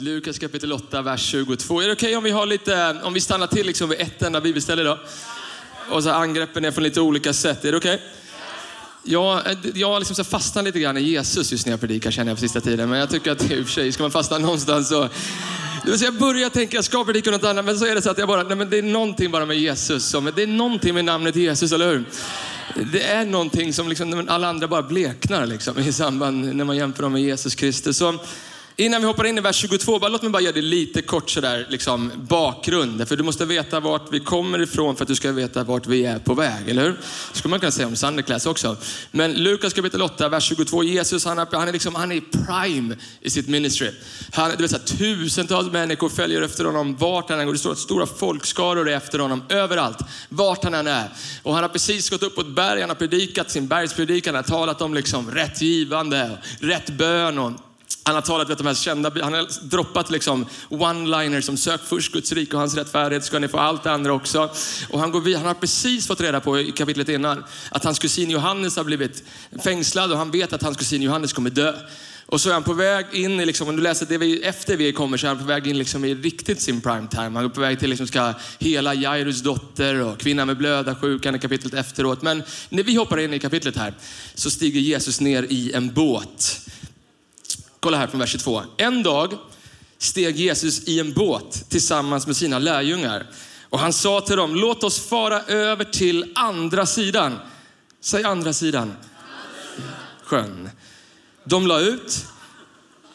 Lukas 0.00 0.38
kapitel 0.38 0.72
8, 0.72 1.02
vers 1.02 1.20
22. 1.20 1.82
Är 1.82 1.86
det 1.86 1.92
okej 1.92 2.16
om 2.16 2.24
vi 2.24 2.30
har 2.30 2.46
lite, 2.46 2.96
om 3.02 3.14
vi 3.14 3.20
stannar 3.20 3.46
till 3.46 3.66
liksom 3.66 3.88
vid 3.88 4.00
ett 4.00 4.22
enda 4.22 4.40
bibelställe 4.40 4.82
idag? 4.82 4.98
Och 5.90 6.02
så 6.02 6.10
angreppen 6.10 6.64
är 6.64 6.70
från 6.70 6.84
lite 6.84 7.00
olika 7.00 7.32
sätt. 7.32 7.64
Är 7.64 7.72
det 7.72 7.78
okej? 7.78 8.02
Jag, 9.02 9.50
eh, 9.50 9.58
jag 9.74 9.88
har 9.88 9.98
liksom 9.98 10.16
så 10.16 10.24
fastnat 10.24 10.64
lite 10.64 10.80
grann 10.80 10.96
i 10.96 11.00
Jesus 11.00 11.52
just 11.52 11.66
när 11.66 11.72
jag 11.72 11.80
predikar 11.80 12.10
känner 12.10 12.30
jag 12.30 12.36
på 12.36 12.40
sista 12.40 12.60
tiden. 12.60 12.90
Men 12.90 12.98
jag 12.98 13.10
tycker 13.10 13.32
att 13.32 13.50
i 13.50 13.62
och 13.62 13.66
för 13.66 13.72
sig, 13.72 13.92
ska 13.92 14.02
man 14.02 14.10
fastna 14.10 14.38
någonstans 14.38 14.88
så... 14.88 15.02
Det 15.84 15.90
vill 15.90 15.98
säga 15.98 16.10
jag 16.10 16.20
börjar 16.20 16.48
tänka, 16.48 16.76
jag 16.76 16.84
ska 16.84 17.04
predika 17.04 17.30
något 17.30 17.44
annat, 17.44 17.64
men 17.64 17.78
så 17.78 17.86
är 17.86 17.94
det 17.94 18.02
så 18.02 18.10
att 18.10 18.18
jag 18.18 18.28
bara, 18.28 18.42
nej 18.42 18.56
men 18.56 18.70
det 18.70 18.78
är 18.78 18.82
någonting 18.82 19.30
bara 19.30 19.46
med 19.46 19.58
Jesus. 19.58 20.04
Som, 20.04 20.32
det 20.36 20.42
är 20.42 20.46
någonting 20.46 20.94
med 20.94 21.04
namnet 21.04 21.36
Jesus, 21.36 21.72
eller 21.72 21.88
hur? 21.88 22.04
Det 22.92 23.02
är 23.02 23.24
någonting 23.26 23.72
som 23.72 23.88
liksom, 23.88 24.26
alla 24.28 24.48
andra 24.48 24.68
bara 24.68 24.82
bleknar 24.82 25.46
liksom, 25.46 25.78
i 25.78 25.92
samband 25.92 26.54
när 26.54 26.64
man 26.64 26.76
jämför 26.76 27.02
dem 27.02 27.12
med 27.12 27.22
Jesus 27.22 27.54
Kristus. 27.54 27.96
Så, 27.96 28.18
Innan 28.80 29.00
vi 29.00 29.06
hoppar 29.06 29.24
in 29.24 29.38
i 29.38 29.40
vers 29.40 29.56
22, 29.56 29.98
bara, 29.98 30.08
låt 30.08 30.22
mig 30.22 30.30
bara 30.30 30.42
ge 30.42 30.52
dig 30.52 30.62
lite 30.62 31.02
kort 31.02 31.30
sådär, 31.30 31.66
liksom, 31.70 32.12
bakgrund. 32.16 33.08
För 33.08 33.16
du 33.16 33.22
måste 33.22 33.44
veta 33.44 33.80
vart 33.80 34.12
vi 34.12 34.20
kommer 34.20 34.62
ifrån 34.62 34.96
för 34.96 35.04
att 35.04 35.08
du 35.08 35.14
ska 35.14 35.32
veta 35.32 35.64
vart 35.64 35.86
vi 35.86 36.04
är 36.04 36.18
på 36.18 36.34
väg, 36.34 36.68
eller 36.68 36.82
hur? 36.82 36.90
Det 37.32 37.38
skulle 37.38 37.50
man 37.50 37.60
kunna 37.60 37.72
säga 37.72 37.86
om 37.86 37.96
Sunderclass 37.96 38.46
också. 38.46 38.76
Men 39.10 39.32
Lukas 39.32 39.72
kapitel 39.72 40.02
8, 40.02 40.28
vers 40.28 40.44
22. 40.44 40.84
Jesus 40.84 41.24
han 41.24 41.38
är, 41.38 41.46
han 41.52 41.68
är, 41.68 41.72
liksom, 41.72 41.94
han 41.94 42.12
är 42.12 42.20
prime 42.20 42.96
i 43.20 43.30
sitt 43.30 43.48
ministry. 43.48 43.90
Han, 44.32 44.50
det 44.50 44.56
vill 44.56 44.68
säga, 44.68 44.82
tusentals 44.82 45.72
människor 45.72 46.08
följer 46.08 46.42
efter 46.42 46.64
honom 46.64 46.96
vart 46.96 47.30
han 47.30 47.40
än 47.40 47.46
går. 47.46 47.52
Det 47.52 47.58
står 47.58 47.72
att 47.72 47.78
stora 47.78 48.06
folkskaror 48.06 48.88
är 48.88 48.96
efter 48.96 49.18
honom 49.18 49.42
överallt, 49.48 49.98
vart 50.28 50.64
han 50.64 50.74
än 50.74 50.86
är. 50.86 51.08
Och 51.42 51.54
han 51.54 51.62
har 51.62 51.68
precis 51.68 52.10
gått 52.10 52.22
upp 52.22 52.34
på 52.34 52.40
ett 52.40 52.54
berg, 52.54 52.80
han 52.80 52.90
har 52.90 52.96
predikat 52.96 53.50
sin 53.50 53.68
bergspredikan, 53.68 54.34
han 54.34 54.44
har 54.44 54.58
talat 54.58 54.82
om 54.82 54.94
liksom, 54.94 55.30
rätt 55.30 55.62
givande, 55.62 56.38
rätt 56.60 56.90
bön 56.90 57.38
och 57.38 57.52
han 58.08 58.14
har 58.14 58.22
talat 58.22 58.50
vet, 58.50 58.58
de 58.58 58.66
här 58.66 58.74
kända, 58.74 59.12
han 59.22 59.32
har 59.32 59.46
droppat 59.62 60.10
liksom 60.10 60.46
one-liners 60.68 61.40
som 61.40 61.56
sök 61.56 61.80
först 61.84 62.12
Guds 62.12 62.32
rike 62.32 62.52
och 62.52 62.60
hans 62.60 62.74
rättfärdighet 62.74 63.24
ska 63.24 63.38
ni 63.38 63.48
få 63.48 63.58
allt 63.58 63.84
det 63.84 63.92
andra 63.92 64.12
också. 64.12 64.50
Och 64.90 65.00
han, 65.00 65.10
går 65.10 65.20
vid, 65.20 65.36
han 65.36 65.46
har 65.46 65.54
precis 65.54 66.06
fått 66.06 66.20
reda 66.20 66.40
på 66.40 66.58
i 66.60 66.72
kapitlet 66.72 67.08
innan 67.08 67.44
att 67.70 67.84
hans 67.84 67.98
kusin 67.98 68.30
Johannes 68.30 68.76
har 68.76 68.84
blivit 68.84 69.22
fängslad 69.64 70.12
och 70.12 70.18
han 70.18 70.30
vet 70.30 70.52
att 70.52 70.62
hans 70.62 70.76
kusin 70.76 71.02
Johannes 71.02 71.32
kommer 71.32 71.50
dö. 71.50 71.72
Och 72.26 72.40
så 72.40 72.48
är 72.48 72.52
han 72.52 72.62
på 72.62 72.72
väg 72.72 73.06
in 73.12 73.40
i, 73.40 73.46
liksom, 73.46 73.68
om 73.68 73.76
du 73.76 73.82
läser 73.82 74.06
det 74.06 74.18
vi, 74.18 74.42
efter 74.42 74.76
vi 74.76 74.92
kommer, 74.92 75.16
så 75.16 75.26
är 75.26 75.28
han 75.28 75.38
på 75.38 75.44
väg 75.44 75.66
in 75.66 75.78
liksom 75.78 76.04
i 76.04 76.14
riktigt 76.14 76.60
sin 76.60 76.80
prime 76.80 77.08
time. 77.10 77.30
Han 77.30 77.44
är 77.44 77.48
på 77.48 77.60
väg 77.60 77.78
till 77.78 77.90
liksom 77.90 78.06
ska 78.06 78.34
hela 78.58 78.94
Jairus 78.94 79.42
dotter 79.42 80.00
och 80.00 80.18
kvinnan 80.18 80.46
med 80.46 80.56
blödarsjukan 80.56 81.34
i 81.34 81.38
kapitlet 81.38 81.74
efteråt. 81.74 82.22
Men 82.22 82.42
när 82.68 82.82
vi 82.82 82.94
hoppar 82.94 83.18
in 83.18 83.34
i 83.34 83.38
kapitlet 83.38 83.76
här 83.76 83.94
så 84.34 84.50
stiger 84.50 84.80
Jesus 84.80 85.20
ner 85.20 85.42
i 85.42 85.72
en 85.72 85.94
båt. 85.94 86.60
Kolla 87.80 87.96
här 87.96 88.06
från 88.06 88.20
vers 88.20 88.30
22. 88.30 88.62
En 88.76 89.02
dag 89.02 89.38
steg 89.98 90.36
Jesus 90.36 90.88
i 90.88 91.00
en 91.00 91.12
båt 91.12 91.64
tillsammans 91.68 92.26
med 92.26 92.36
sina 92.36 92.58
lärjungar. 92.58 93.26
Och 93.70 93.78
han 93.78 93.92
sa 93.92 94.20
till 94.20 94.36
dem, 94.36 94.54
låt 94.54 94.84
oss 94.84 95.00
fara 95.08 95.42
över 95.42 95.84
till 95.84 96.32
andra 96.34 96.86
sidan. 96.86 97.38
Säg 98.00 98.24
andra 98.24 98.52
sidan. 98.52 98.92
Sjön. 100.22 100.70
De 101.44 101.66
la 101.66 101.80
ut, 101.80 102.26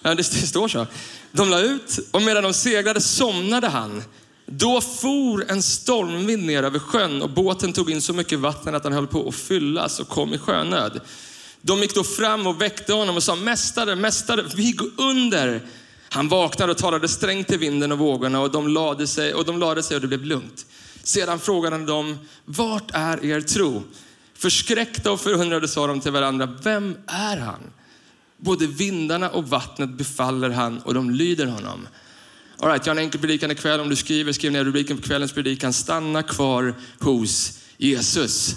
ja, 0.01 0.15
det 0.15 0.23
står 0.23 0.67
så. 0.67 0.87
De 1.31 1.49
la 1.49 1.59
ut 1.59 1.99
och 2.11 2.21
medan 2.21 2.43
de 2.43 2.53
seglade 2.53 3.01
somnade 3.01 3.67
han. 3.67 4.03
Då 4.45 4.81
for 4.81 5.51
en 5.51 5.63
stormvind 5.63 6.45
ner 6.45 6.63
över 6.63 6.79
sjön 6.79 7.21
och 7.21 7.29
båten 7.29 7.73
tog 7.73 7.91
in 7.91 8.01
så 8.01 8.13
mycket 8.13 8.39
vatten 8.39 8.75
att 8.75 8.83
den 8.83 8.93
höll 8.93 9.07
på 9.07 9.27
att 9.27 9.35
fyllas 9.35 9.99
och 9.99 10.09
kom 10.09 10.33
i 10.33 10.37
sjönöd. 10.37 11.01
De 11.65 11.81
gick 11.81 11.95
då 11.95 12.03
fram 12.03 12.47
och 12.47 12.61
väckte 12.61 12.93
honom 12.93 13.15
och 13.15 13.23
sa, 13.23 13.35
mästare, 13.35 13.95
mästare, 13.95 14.45
vi 14.55 14.71
går 14.71 14.89
under. 14.97 15.61
Han 16.09 16.27
vaknade 16.27 16.71
och 16.71 16.77
talade 16.77 17.07
strängt 17.07 17.47
till 17.47 17.59
vinden 17.59 17.91
och 17.91 17.99
vågorna 17.99 18.39
och 18.39 18.51
de 18.51 18.67
lade 18.67 19.07
sig 19.07 19.33
och, 19.33 19.45
de 19.45 19.59
lade 19.59 19.83
sig 19.83 19.95
och 19.95 20.01
det 20.01 20.07
blev 20.07 20.25
lugnt. 20.25 20.65
Sedan 21.03 21.39
frågade 21.39 21.75
han 21.75 21.85
dem, 21.85 22.17
vart 22.45 22.91
är 22.93 23.25
er 23.25 23.41
tro? 23.41 23.83
Förskräckta 24.33 25.11
och 25.11 25.21
förundrade 25.21 25.67
sa 25.67 25.87
de 25.87 26.01
till 26.01 26.11
varandra, 26.11 26.57
vem 26.63 26.97
är 27.07 27.37
han? 27.37 27.59
Både 28.37 28.67
vindarna 28.67 29.29
och 29.29 29.49
vattnet 29.49 29.89
befaller 29.89 30.49
han 30.49 30.79
och 30.79 30.93
de 30.93 31.09
lyder 31.09 31.45
honom. 31.45 31.87
All 32.59 32.69
right, 32.69 32.85
jag 32.85 32.93
har 32.93 32.99
en 32.99 33.05
enkel 33.05 33.21
predikan 33.21 33.51
ikväll. 33.51 33.79
Om 33.79 33.89
du 33.89 33.95
skriver, 33.95 34.31
skriv 34.31 34.51
ner 34.51 34.63
rubriken 34.63 34.97
på 34.97 35.03
kvällens 35.03 35.33
predikan. 35.33 35.73
Stanna 35.73 36.23
kvar 36.23 36.75
hos 36.99 37.59
Jesus. 37.77 38.55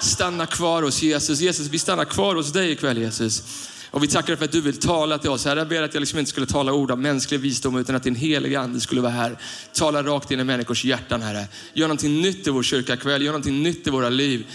Stanna 0.00 0.46
kvar 0.46 0.82
hos 0.82 1.02
Jesus. 1.02 1.40
Jesus, 1.40 1.68
vi 1.68 1.78
stannar 1.78 2.04
kvar 2.04 2.34
hos 2.34 2.52
dig 2.52 2.70
ikväll 2.70 2.98
Jesus. 2.98 3.42
Och 3.90 4.02
vi 4.02 4.08
tackar 4.08 4.36
för 4.36 4.44
att 4.44 4.52
du 4.52 4.60
vill 4.60 4.80
tala 4.80 5.18
till 5.18 5.30
oss. 5.30 5.44
Herre, 5.44 5.60
jag 5.60 5.68
ber 5.68 5.82
att 5.82 5.94
jag 5.94 6.00
liksom 6.00 6.18
inte 6.18 6.30
skulle 6.30 6.46
tala 6.46 6.72
ord 6.72 6.90
av 6.90 6.98
mänsklig 6.98 7.40
visdom 7.40 7.76
utan 7.76 7.96
att 7.96 8.02
din 8.02 8.14
heliga 8.14 8.60
ande 8.60 8.80
skulle 8.80 9.00
vara 9.00 9.12
här. 9.12 9.38
Tala 9.72 10.02
rakt 10.02 10.30
in 10.30 10.40
i 10.40 10.44
människors 10.44 10.84
hjärtan 10.84 11.22
Herre. 11.22 11.46
Gör 11.74 11.88
någonting 11.88 12.22
nytt 12.22 12.46
i 12.46 12.50
vår 12.50 12.62
kyrka 12.62 12.94
ikväll. 12.94 13.22
Gör 13.22 13.32
någonting 13.32 13.62
nytt 13.62 13.86
i 13.86 13.90
våra 13.90 14.08
liv. 14.08 14.46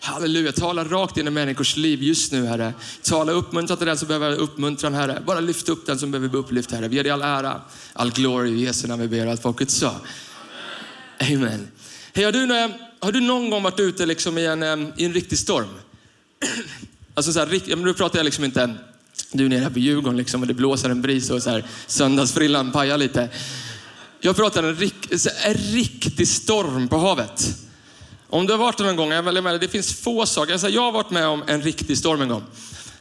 Halleluja, 0.00 0.52
tala 0.52 0.84
rakt 0.84 1.16
in 1.16 1.26
i 1.28 1.30
människors 1.30 1.76
liv 1.76 2.02
just 2.02 2.32
nu 2.32 2.46
Herre. 2.46 2.74
Tala 3.02 3.32
uppmuntran 3.32 3.78
till 3.78 3.86
den 3.86 3.98
som 3.98 4.08
behöver 4.08 4.36
uppmuntran 4.36 4.94
Herre. 4.94 5.22
Bara 5.26 5.40
lyft 5.40 5.68
upp 5.68 5.86
den 5.86 5.98
som 5.98 6.10
behöver 6.10 6.28
bli 6.28 6.38
upplyft 6.38 6.70
Herre. 6.70 6.88
Vi 6.88 6.96
ger 6.96 7.02
dig 7.02 7.12
all 7.12 7.22
ära, 7.22 7.60
all 7.92 8.10
glory 8.10 8.50
i 8.50 8.64
Jesu 8.64 8.88
namn 8.88 9.02
vi 9.02 9.08
ber 9.08 9.26
allt 9.26 9.42
folket 9.42 9.70
sa. 9.70 9.94
Amen. 11.20 11.68
Hej, 12.12 12.24
har, 12.24 12.32
du, 12.32 12.46
har 13.00 13.12
du 13.12 13.20
någon 13.20 13.50
gång 13.50 13.62
varit 13.62 13.80
ute 13.80 14.06
liksom 14.06 14.38
i, 14.38 14.46
en, 14.46 14.92
i 14.96 15.04
en 15.04 15.12
riktig 15.12 15.38
storm? 15.38 15.68
Alltså 17.14 17.32
så 17.32 17.38
här, 17.38 17.76
nu 17.76 17.94
pratar 17.94 18.18
jag 18.18 18.24
liksom 18.24 18.44
inte 18.44 18.74
du 19.32 19.44
är 19.44 19.48
nere 19.48 19.60
här 19.60 19.70
på 19.70 19.78
Djurgården 19.78 20.16
liksom 20.16 20.40
och 20.40 20.46
det 20.46 20.54
blåser 20.54 20.90
en 20.90 21.02
bris 21.02 21.30
och 21.30 21.42
så 21.42 21.50
här, 21.50 21.64
söndagsfrillan 21.86 22.72
pajar 22.72 22.98
lite. 22.98 23.28
Jag 24.20 24.36
pratar 24.36 24.62
en, 24.62 24.90
en 25.44 25.54
riktig 25.54 26.28
storm 26.28 26.88
på 26.88 26.98
havet. 26.98 27.56
Om 28.28 28.46
du 28.46 28.52
har 28.52 28.58
varit 28.58 28.78
någon 28.78 28.96
gång, 28.96 29.10
det 29.60 29.68
finns 29.68 30.00
få 30.00 30.26
saker. 30.26 30.68
Jag 30.68 30.82
har 30.82 30.92
varit 30.92 31.10
med 31.10 31.26
om 31.26 31.42
en 31.46 31.62
riktig 31.62 31.98
storm 31.98 32.20
en 32.20 32.28
gång. 32.28 32.44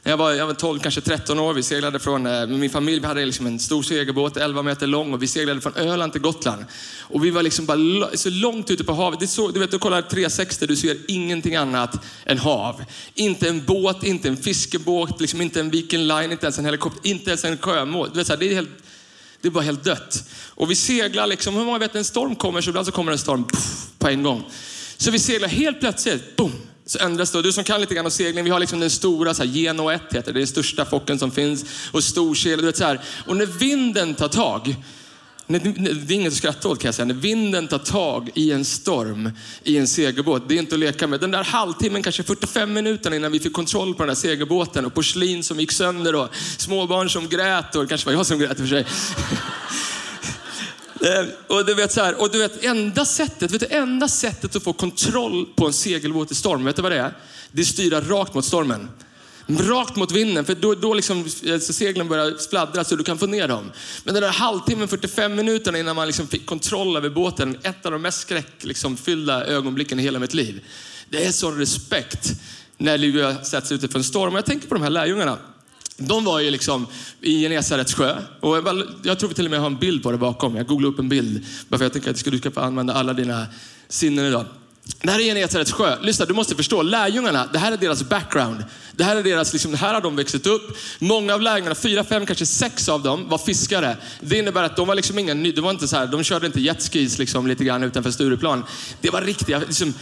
Jag 0.08 0.18
var, 0.18 0.32
jag 0.32 0.48
var 0.48 0.54
12, 0.54 0.80
kanske 0.80 1.02
13 1.02 1.40
år. 1.40 1.54
Vi 1.54 1.64
seglade 1.64 2.00
från, 2.00 2.26
eh, 2.26 2.48
min 2.48 2.70
familj 2.70 3.00
vi 3.00 3.08
hade 3.08 3.26
liksom 3.26 3.46
en 3.46 3.60
stor 3.60 3.84
segelbåt, 3.84 4.38
11 4.38 4.62
meter 4.62 4.88
lång 4.88 5.14
och 5.14 5.24
vi 5.24 5.28
seglade 5.28 5.62
från 5.62 5.76
Öland 5.76 6.12
till 6.12 6.22
Gotland. 6.22 6.66
Och 7.00 7.26
vi 7.26 7.30
var 7.30 7.44
liksom 7.44 7.66
bara 7.66 8.18
så 8.18 8.30
långt 8.30 8.72
ute 8.72 8.84
på 8.84 8.94
havet. 8.94 9.20
Det 9.20 9.28
så, 9.28 9.52
du 9.52 9.60
vet, 9.60 9.72
du 9.72 9.80
kollar 9.80 10.02
360, 10.02 10.68
du 10.68 10.76
ser 10.76 10.98
ingenting 11.08 11.56
annat 11.56 12.06
än 12.26 12.38
hav. 12.38 12.84
Inte 13.14 13.50
en 13.50 13.66
båt, 13.66 14.04
inte 14.04 14.28
en 14.28 14.38
fiskebåt, 14.38 15.22
liksom 15.22 15.42
inte 15.42 15.60
en 15.60 15.70
Viking 15.70 16.08
Line, 16.08 16.32
inte 16.32 16.46
ens 16.46 16.60
en 16.60 16.66
helikopter, 16.66 17.10
inte 17.10 17.30
ens 17.30 17.46
en 17.46 17.58
sjömål. 17.58 18.10
Du 18.14 18.18
vet, 18.18 18.28
så 18.28 18.34
här, 18.34 18.40
det, 18.40 18.52
är 18.52 18.56
helt, 18.56 18.70
det 19.42 19.48
är 19.48 19.52
bara 19.52 19.64
helt 19.64 19.84
dött. 19.84 20.30
Och 20.50 20.72
vi 20.72 20.76
seglar 20.76 21.28
liksom, 21.28 21.56
hur 21.56 21.66
många 21.66 21.78
vet 21.78 21.96
en 21.96 22.04
storm 22.04 22.36
kommer 22.36 22.62
så 22.62 22.70
ibland 22.70 22.86
så 22.86 22.92
kommer 22.92 23.12
en 23.12 23.18
storm 23.18 23.44
puff, 23.44 23.88
på 23.98 24.08
en 24.08 24.24
gång. 24.24 24.44
Så 24.98 25.12
vi 25.12 25.20
seglar 25.20 25.48
helt 25.48 25.80
plötsligt, 25.80 26.36
boom, 26.36 26.52
så 26.86 27.00
ändras 27.00 27.32
det. 27.32 27.42
Du 27.42 27.52
som 27.52 27.64
kan 27.64 27.82
lite 27.82 27.96
grann 27.96 28.06
om 28.06 28.12
segling, 28.12 28.44
vi 28.44 28.50
har 28.50 28.60
liksom 28.60 28.80
den 28.80 28.90
stora, 28.90 29.34
så 29.34 29.44
här, 29.44 29.50
Geno 29.50 29.90
1 29.90 30.02
heter 30.02 30.20
det, 30.20 30.22
det 30.24 30.30
är 30.30 30.34
den 30.34 30.48
största 30.48 30.86
focken 30.86 31.20
som 31.20 31.32
finns. 31.32 31.66
Och 31.92 32.04
storsel, 32.04 32.60
du 32.60 32.66
vet 32.66 32.78
så 32.78 32.84
här. 32.84 33.02
Och 33.26 33.38
när 33.38 33.46
vinden 33.46 34.16
tar 34.16 34.28
tag, 34.28 34.76
det 35.48 35.66
är 35.66 36.12
inget 36.12 36.32
att 36.32 36.38
skratta 36.38 36.70
åt 36.70 36.80
kan 36.80 36.88
jag 36.88 36.96
säga. 36.96 37.06
När 37.06 37.14
vinden 37.14 37.68
tar 37.68 37.78
tag 37.78 38.30
i 38.36 38.52
en 38.52 38.66
storm 38.66 39.32
i 39.64 39.78
en 39.78 39.88
segelbåt, 39.88 40.50
det 40.50 40.56
är 40.56 40.60
inte 40.60 40.76
att 40.76 40.80
leka 40.80 41.08
med. 41.08 41.20
Den 41.20 41.32
där 41.32 41.44
halvtimmen, 41.44 42.04
kanske 42.04 42.24
45 42.24 42.74
minuter 42.74 43.14
innan 43.14 43.32
vi 43.32 43.40
fick 43.40 43.54
kontroll 43.54 43.94
på 43.94 44.00
den 44.00 44.08
där 44.08 44.16
segelbåten 44.16 44.86
och 44.86 44.94
porslin 44.94 45.44
som 45.44 45.60
gick 45.60 45.72
sönder 45.72 46.16
och 46.16 46.30
småbarn 46.58 47.10
som 47.10 47.30
grät 47.30 47.76
och 47.76 47.82
det 47.82 47.88
kanske 47.88 48.06
var 48.06 48.14
jag 48.14 48.26
som 48.26 48.40
grät 48.40 48.52
i 48.52 48.54
och 48.54 48.58
för 48.58 48.68
sig. 48.68 48.86
Eh, 51.02 51.26
och 51.48 51.66
du 51.66 51.74
vet 51.74 51.92
så 51.92 52.02
här, 52.02 52.22
och 52.22 52.32
du 52.32 52.38
vet 52.38 52.64
enda 52.64 53.06
sättet, 53.06 53.52
vet 53.52 53.60
du, 53.60 53.68
enda 53.76 54.08
sättet 54.08 54.56
att 54.56 54.64
få 54.64 54.74
kontroll 54.74 55.46
på 55.56 55.68
en 55.68 55.74
segelbåt 55.74 56.32
i 56.32 56.36
storm, 56.36 56.66
vet 56.66 56.76
du 56.76 56.82
vad 56.82 56.92
det 56.92 57.00
är? 57.00 57.14
Det 57.52 57.62
är 57.62 57.66
styra 57.66 58.02
rakt 58.02 58.34
mot 58.34 58.46
stormen. 58.46 58.90
Rakt 59.48 59.96
mot 59.96 60.12
vinden, 60.12 60.46
för 60.46 60.56
då, 60.56 60.76
då 60.76 60.94
liksom, 60.94 61.26
eh, 61.44 61.60
så 61.60 61.74
seglen 61.74 62.08
börjar 62.08 62.50
fladdra 62.50 62.84
så 62.84 62.96
du 62.96 63.04
kan 63.04 63.18
få 63.18 63.26
ner 63.26 63.48
dem. 63.48 63.72
Men 64.04 64.14
den 64.14 64.24
där 64.24 64.32
halvtimmen, 64.32 64.88
45 64.88 65.36
minuterna 65.36 65.80
innan 65.80 65.96
man 65.96 66.08
liksom 66.08 66.28
fick 66.28 66.46
kontroll 66.46 66.98
över 66.98 67.10
båten, 67.10 67.58
ett 67.64 67.86
av 67.86 67.92
de 67.92 68.02
mest 68.02 68.20
skräckfyllda 68.20 68.68
liksom, 68.68 68.98
ögonblicken 69.56 70.00
i 70.00 70.04
hela 70.04 70.20
mitt 70.20 70.34
liv. 70.34 70.66
Det 71.10 71.26
är 71.26 71.32
sån 71.32 71.58
respekt 71.58 72.32
när 72.78 72.98
Livia 72.98 73.44
sätts 73.44 73.72
ute 73.72 73.88
för 73.88 73.98
en 73.98 74.04
storm. 74.04 74.34
Och 74.34 74.38
jag 74.38 74.46
tänker 74.46 74.68
på 74.68 74.76
de 74.76 74.84
här 74.84 74.90
lärjungarna. 74.90 75.38
De 75.98 76.26
var 76.26 76.40
ju 76.40 76.52
liksom 76.52 76.88
i 77.22 77.42
Genesarets 77.42 77.94
sjö. 77.94 78.18
Och 78.40 78.58
jag, 79.04 79.20
tror 79.20 79.30
till 79.30 79.46
och 79.46 79.52
med 79.52 79.58
jag 79.58 79.62
har 79.62 79.68
en 79.68 79.78
bild 79.78 80.04
på 80.04 80.12
det 80.12 80.18
bakom. 80.18 80.56
Jag 80.56 80.68
googlade 80.68 80.94
upp 80.94 81.00
en 81.00 81.10
bild. 81.10 81.46
Bara 81.68 81.78
för 81.78 81.86
jag 81.86 81.94
tänker 81.94 82.10
att 82.10 82.26
du 82.26 82.38
ska 82.38 82.52
få 82.52 82.60
använda 82.60 82.94
alla 82.94 83.14
dina 83.14 83.46
sinnen 83.88 84.26
idag. 84.26 84.46
Det 85.02 85.12
här 85.12 85.20
är 85.20 85.24
Genesarets 85.24 85.72
sjö. 85.72 85.98
Lyssna, 86.02 86.26
du 86.26 86.34
måste 86.34 86.56
förstå. 86.56 86.82
Lärjungarna, 86.82 87.50
det 87.54 87.60
här 87.60 87.72
är 87.72 87.78
deras 87.78 88.04
background. 88.04 88.64
Det 88.92 89.04
här 89.04 89.16
är 89.16 89.24
deras, 89.24 89.54
liksom, 89.54 89.72
det 89.72 89.78
här 89.78 89.94
har 89.94 90.02
de 90.02 90.16
växt 90.16 90.48
upp. 90.48 90.78
Många 91.00 91.34
av 91.34 91.42
lärjungarna, 91.42 91.76
fyra, 91.76 92.04
fem, 92.04 92.26
kanske 92.26 92.46
sex 92.46 92.90
av 92.90 93.04
dem 93.04 93.30
var 93.30 93.38
fiskare. 93.38 93.98
Det 94.22 94.38
innebär 94.38 94.64
att 94.64 94.76
de 94.76 94.88
var 94.88 94.96
liksom 94.96 95.20
inga, 95.20 95.36
det 95.36 95.62
var 95.62 95.72
inte 95.72 95.88
så 95.88 95.96
här, 95.96 96.08
de 96.08 96.24
körde 96.24 96.46
inte 96.46 96.62
jetskis 96.62 97.18
liksom 97.18 97.48
lite 97.48 97.64
grann 97.64 97.84
utanför 97.84 98.12
Stureplan. 98.12 98.64
Det 99.02 99.10
var 99.10 99.22
riktiga, 99.22 99.60
liksom, 99.60 99.94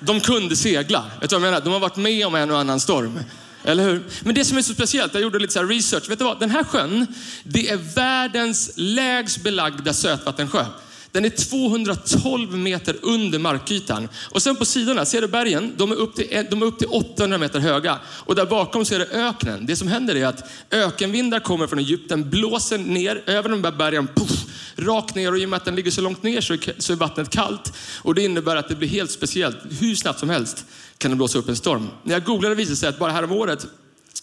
de 0.00 0.20
kunde 0.20 0.56
segla. 0.56 1.04
Vet 1.20 1.30
du 1.30 1.36
vad 1.36 1.46
jag 1.46 1.50
menar? 1.50 1.64
De 1.64 1.72
har 1.72 1.80
varit 1.80 1.96
med 1.96 2.26
om 2.26 2.34
en 2.34 2.50
och 2.50 2.58
annan 2.58 2.80
storm. 2.80 3.20
Eller 3.64 3.84
hur? 3.84 4.02
Men 4.22 4.34
det 4.34 4.44
som 4.44 4.58
är 4.58 4.62
så 4.62 4.74
speciellt, 4.74 5.14
jag 5.14 5.22
gjorde 5.22 5.38
lite 5.38 5.52
så 5.52 5.62
research. 5.62 6.10
Vet 6.10 6.18
du 6.18 6.24
vad? 6.24 6.40
Den 6.40 6.50
här 6.50 6.64
sjön, 6.64 7.06
det 7.44 7.68
är 7.68 7.76
världens 7.76 8.70
lägst 8.76 9.42
belagda 9.42 9.92
sötvattensjö. 9.92 10.64
Den 11.12 11.24
är 11.24 11.30
212 11.30 12.58
meter 12.58 12.96
under 13.02 13.38
markytan. 13.38 14.08
Och 14.30 14.42
sen 14.42 14.56
på 14.56 14.64
sidorna, 14.64 15.04
ser 15.04 15.20
du 15.20 15.28
bergen? 15.28 15.72
De 15.76 15.92
är 15.92 15.96
upp 15.96 16.14
till, 16.14 16.46
de 16.50 16.62
är 16.62 16.66
upp 16.66 16.78
till 16.78 16.88
800 16.88 17.38
meter 17.38 17.60
höga. 17.60 17.98
Och 18.06 18.34
där 18.34 18.46
bakom 18.46 18.84
så 18.84 18.94
är 18.94 18.98
det 18.98 19.08
öknen. 19.12 19.66
Det 19.66 19.76
som 19.76 19.88
händer 19.88 20.14
är 20.14 20.26
att 20.26 20.50
ökenvindar 20.70 21.40
kommer 21.40 21.66
från 21.66 21.78
Egypten, 21.78 22.30
blåser 22.30 22.78
ner 22.78 23.22
över 23.26 23.48
de 23.48 23.62
där 23.62 23.72
bergen, 23.72 24.08
puff, 24.14 24.44
rakt 24.76 25.14
ner. 25.14 25.32
Och 25.32 25.38
i 25.38 25.44
och 25.44 25.48
med 25.48 25.56
att 25.56 25.64
den 25.64 25.76
ligger 25.76 25.90
så 25.90 26.00
långt 26.00 26.22
ner 26.22 26.40
så 26.40 26.52
är, 26.52 26.80
så 26.80 26.92
är 26.92 26.96
vattnet 26.96 27.30
kallt. 27.30 27.72
Och 28.02 28.14
det 28.14 28.24
innebär 28.24 28.56
att 28.56 28.68
det 28.68 28.74
blir 28.74 28.88
helt 28.88 29.10
speciellt. 29.10 29.56
Hur 29.80 29.94
snabbt 29.94 30.18
som 30.18 30.30
helst 30.30 30.64
kan 30.98 31.10
det 31.10 31.16
blåsa 31.16 31.38
upp 31.38 31.48
en 31.48 31.56
storm. 31.56 31.88
När 32.02 32.14
jag 32.14 32.24
googlade 32.24 32.54
visade 32.54 32.72
det 32.72 32.76
sig 32.76 32.88
att 32.88 32.98
bara 32.98 33.12
härom 33.12 33.32
året 33.32 33.66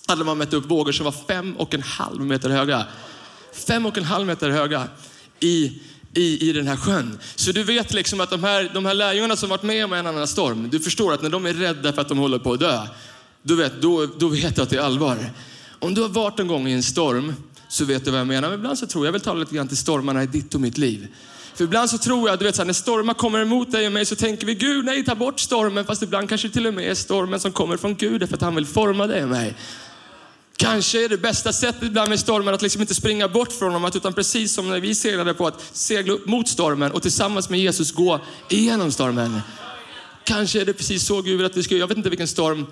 hade 0.07 0.23
man 0.23 0.37
mätt 0.37 0.53
upp 0.53 0.71
vågor 0.71 0.91
som 0.91 1.03
var 1.03 1.15
fem 1.27 1.55
och 1.57 1.73
en 1.73 1.81
halv 1.81 2.21
meter 2.21 2.49
höga. 2.49 2.85
Fem 3.67 3.85
och 3.85 3.97
en 3.97 4.03
halv 4.03 4.27
meter 4.27 4.49
höga 4.49 4.87
i 5.39 5.81
i, 6.15 6.49
i 6.49 6.53
den 6.53 6.67
här 6.67 6.75
sjön. 6.75 7.19
Så 7.35 7.51
du 7.51 7.63
vet 7.63 7.93
liksom 7.93 8.21
att 8.21 8.29
de 8.29 8.43
här, 8.43 8.71
de 8.73 8.85
här 8.85 8.93
lärjungarna 8.93 9.35
som 9.35 9.49
varit 9.49 9.63
med 9.63 9.85
om 9.85 9.93
en 9.93 10.07
annan 10.07 10.27
storm, 10.27 10.69
du 10.69 10.79
förstår 10.79 11.13
att 11.13 11.21
när 11.21 11.29
de 11.29 11.45
är 11.45 11.53
rädda 11.53 11.93
för 11.93 12.01
att 12.01 12.09
de 12.09 12.17
håller 12.17 12.39
på 12.39 12.53
att 12.53 12.59
dö, 12.59 12.87
du 13.41 13.55
vet, 13.55 13.81
då, 13.81 14.05
då 14.05 14.27
vet 14.27 14.55
du 14.55 14.61
att 14.61 14.69
det 14.69 14.77
är 14.77 14.81
allvar. 14.81 15.29
Om 15.79 15.93
du 15.93 16.01
har 16.01 16.09
varit 16.09 16.39
en 16.39 16.47
gång 16.47 16.67
i 16.67 16.73
en 16.73 16.83
storm 16.83 17.33
så 17.69 17.85
vet 17.85 18.05
du 18.05 18.11
vad 18.11 18.19
jag 18.19 18.27
menar. 18.27 18.49
Men 18.49 18.59
ibland 18.59 18.77
så 18.77 18.87
tror 18.87 19.05
jag, 19.05 19.07
jag 19.07 19.13
vill 19.13 19.21
tala 19.21 19.39
lite 19.39 19.55
grann 19.55 19.67
till 19.67 19.77
stormarna 19.77 20.23
i 20.23 20.27
ditt 20.27 20.55
och 20.55 20.61
mitt 20.61 20.77
liv. 20.77 21.07
För 21.55 21.63
ibland 21.63 21.89
så 21.89 21.97
tror 21.97 22.29
jag, 22.29 22.39
du 22.39 22.45
vet 22.45 22.55
så 22.55 22.61
här, 22.61 22.65
när 22.65 22.73
stormar 22.73 23.13
kommer 23.13 23.41
emot 23.41 23.71
dig 23.71 23.85
och 23.85 23.91
mig 23.93 24.05
så 24.05 24.15
tänker 24.15 24.45
vi 24.45 24.55
Gud, 24.55 24.85
nej 24.85 25.05
ta 25.05 25.15
bort 25.15 25.39
stormen. 25.39 25.85
Fast 25.85 26.03
ibland 26.03 26.29
kanske 26.29 26.47
det 26.47 26.53
till 26.53 26.67
och 26.67 26.73
med 26.73 26.91
är 26.91 26.95
stormen 26.95 27.39
som 27.39 27.51
kommer 27.51 27.77
från 27.77 27.95
Gud 27.95 28.29
för 28.29 28.35
att 28.35 28.41
han 28.41 28.55
vill 28.55 28.65
forma 28.65 29.07
dig 29.07 29.23
och 29.23 29.29
mig. 29.29 29.55
Kanske 30.57 31.05
är 31.05 31.09
det 31.09 31.17
bästa 31.17 31.53
sättet 31.53 31.83
ibland 31.83 32.09
med 32.09 32.19
stormen 32.19 32.53
att 32.53 32.61
liksom 32.61 32.81
inte 32.81 32.95
springa 32.95 33.27
bort 33.27 33.51
från 33.51 33.73
dem, 33.73 33.91
utan 33.95 34.13
precis 34.13 34.53
som 34.53 34.69
när 34.69 34.79
vi 34.79 34.95
seglade 34.95 35.33
på 35.33 35.47
att 35.47 35.65
segla 35.73 36.13
upp 36.13 36.25
mot 36.25 36.47
stormen 36.47 36.91
och 36.91 37.01
tillsammans 37.01 37.49
med 37.49 37.59
Jesus 37.59 37.91
gå 37.91 38.19
igenom 38.49 38.91
stormen. 38.91 39.41
Kanske 40.23 40.61
är 40.61 40.65
det 40.65 40.73
precis 40.73 41.05
så 41.05 41.21
Gud 41.21 41.37
vill 41.37 41.45
att 41.45 41.57
vi 41.57 41.63
ska 41.63 41.75
Jag 41.75 41.87
vet 41.87 41.97
inte 41.97 42.09
vilken 42.09 42.27
storm 42.27 42.65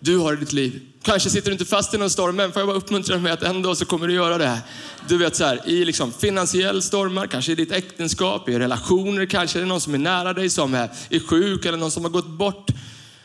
du 0.00 0.18
har 0.18 0.32
i 0.32 0.36
ditt 0.36 0.52
liv. 0.52 0.80
Kanske 1.02 1.30
sitter 1.30 1.46
du 1.46 1.52
inte 1.52 1.64
fast 1.64 1.94
i 1.94 1.98
någon 1.98 2.10
storm, 2.10 2.36
men 2.36 2.52
får 2.52 2.60
jag 2.60 2.68
bara 2.68 2.76
uppmuntra 2.76 3.14
dig 3.14 3.22
med 3.22 3.32
att 3.32 3.42
en 3.42 3.62
dag 3.62 3.76
så 3.76 3.84
kommer 3.84 4.06
du 4.06 4.14
göra 4.14 4.38
det. 4.38 4.46
Här. 4.46 4.60
Du 5.08 5.18
vet 5.18 5.36
så 5.36 5.44
här, 5.44 5.68
i 5.68 5.84
liksom 5.84 6.12
finansiell 6.12 6.82
stormar, 6.82 7.26
kanske 7.26 7.52
i 7.52 7.54
ditt 7.54 7.72
äktenskap, 7.72 8.48
i 8.48 8.58
relationer, 8.58 9.26
kanske 9.26 9.58
är 9.58 9.60
det 9.60 9.68
någon 9.68 9.80
som 9.80 9.94
är 9.94 9.98
nära 9.98 10.32
dig 10.32 10.50
som 10.50 10.74
är, 10.74 10.90
är 11.10 11.18
sjuk 11.18 11.64
eller 11.64 11.78
någon 11.78 11.90
som 11.90 12.04
har 12.04 12.10
gått 12.10 12.28
bort. 12.28 12.70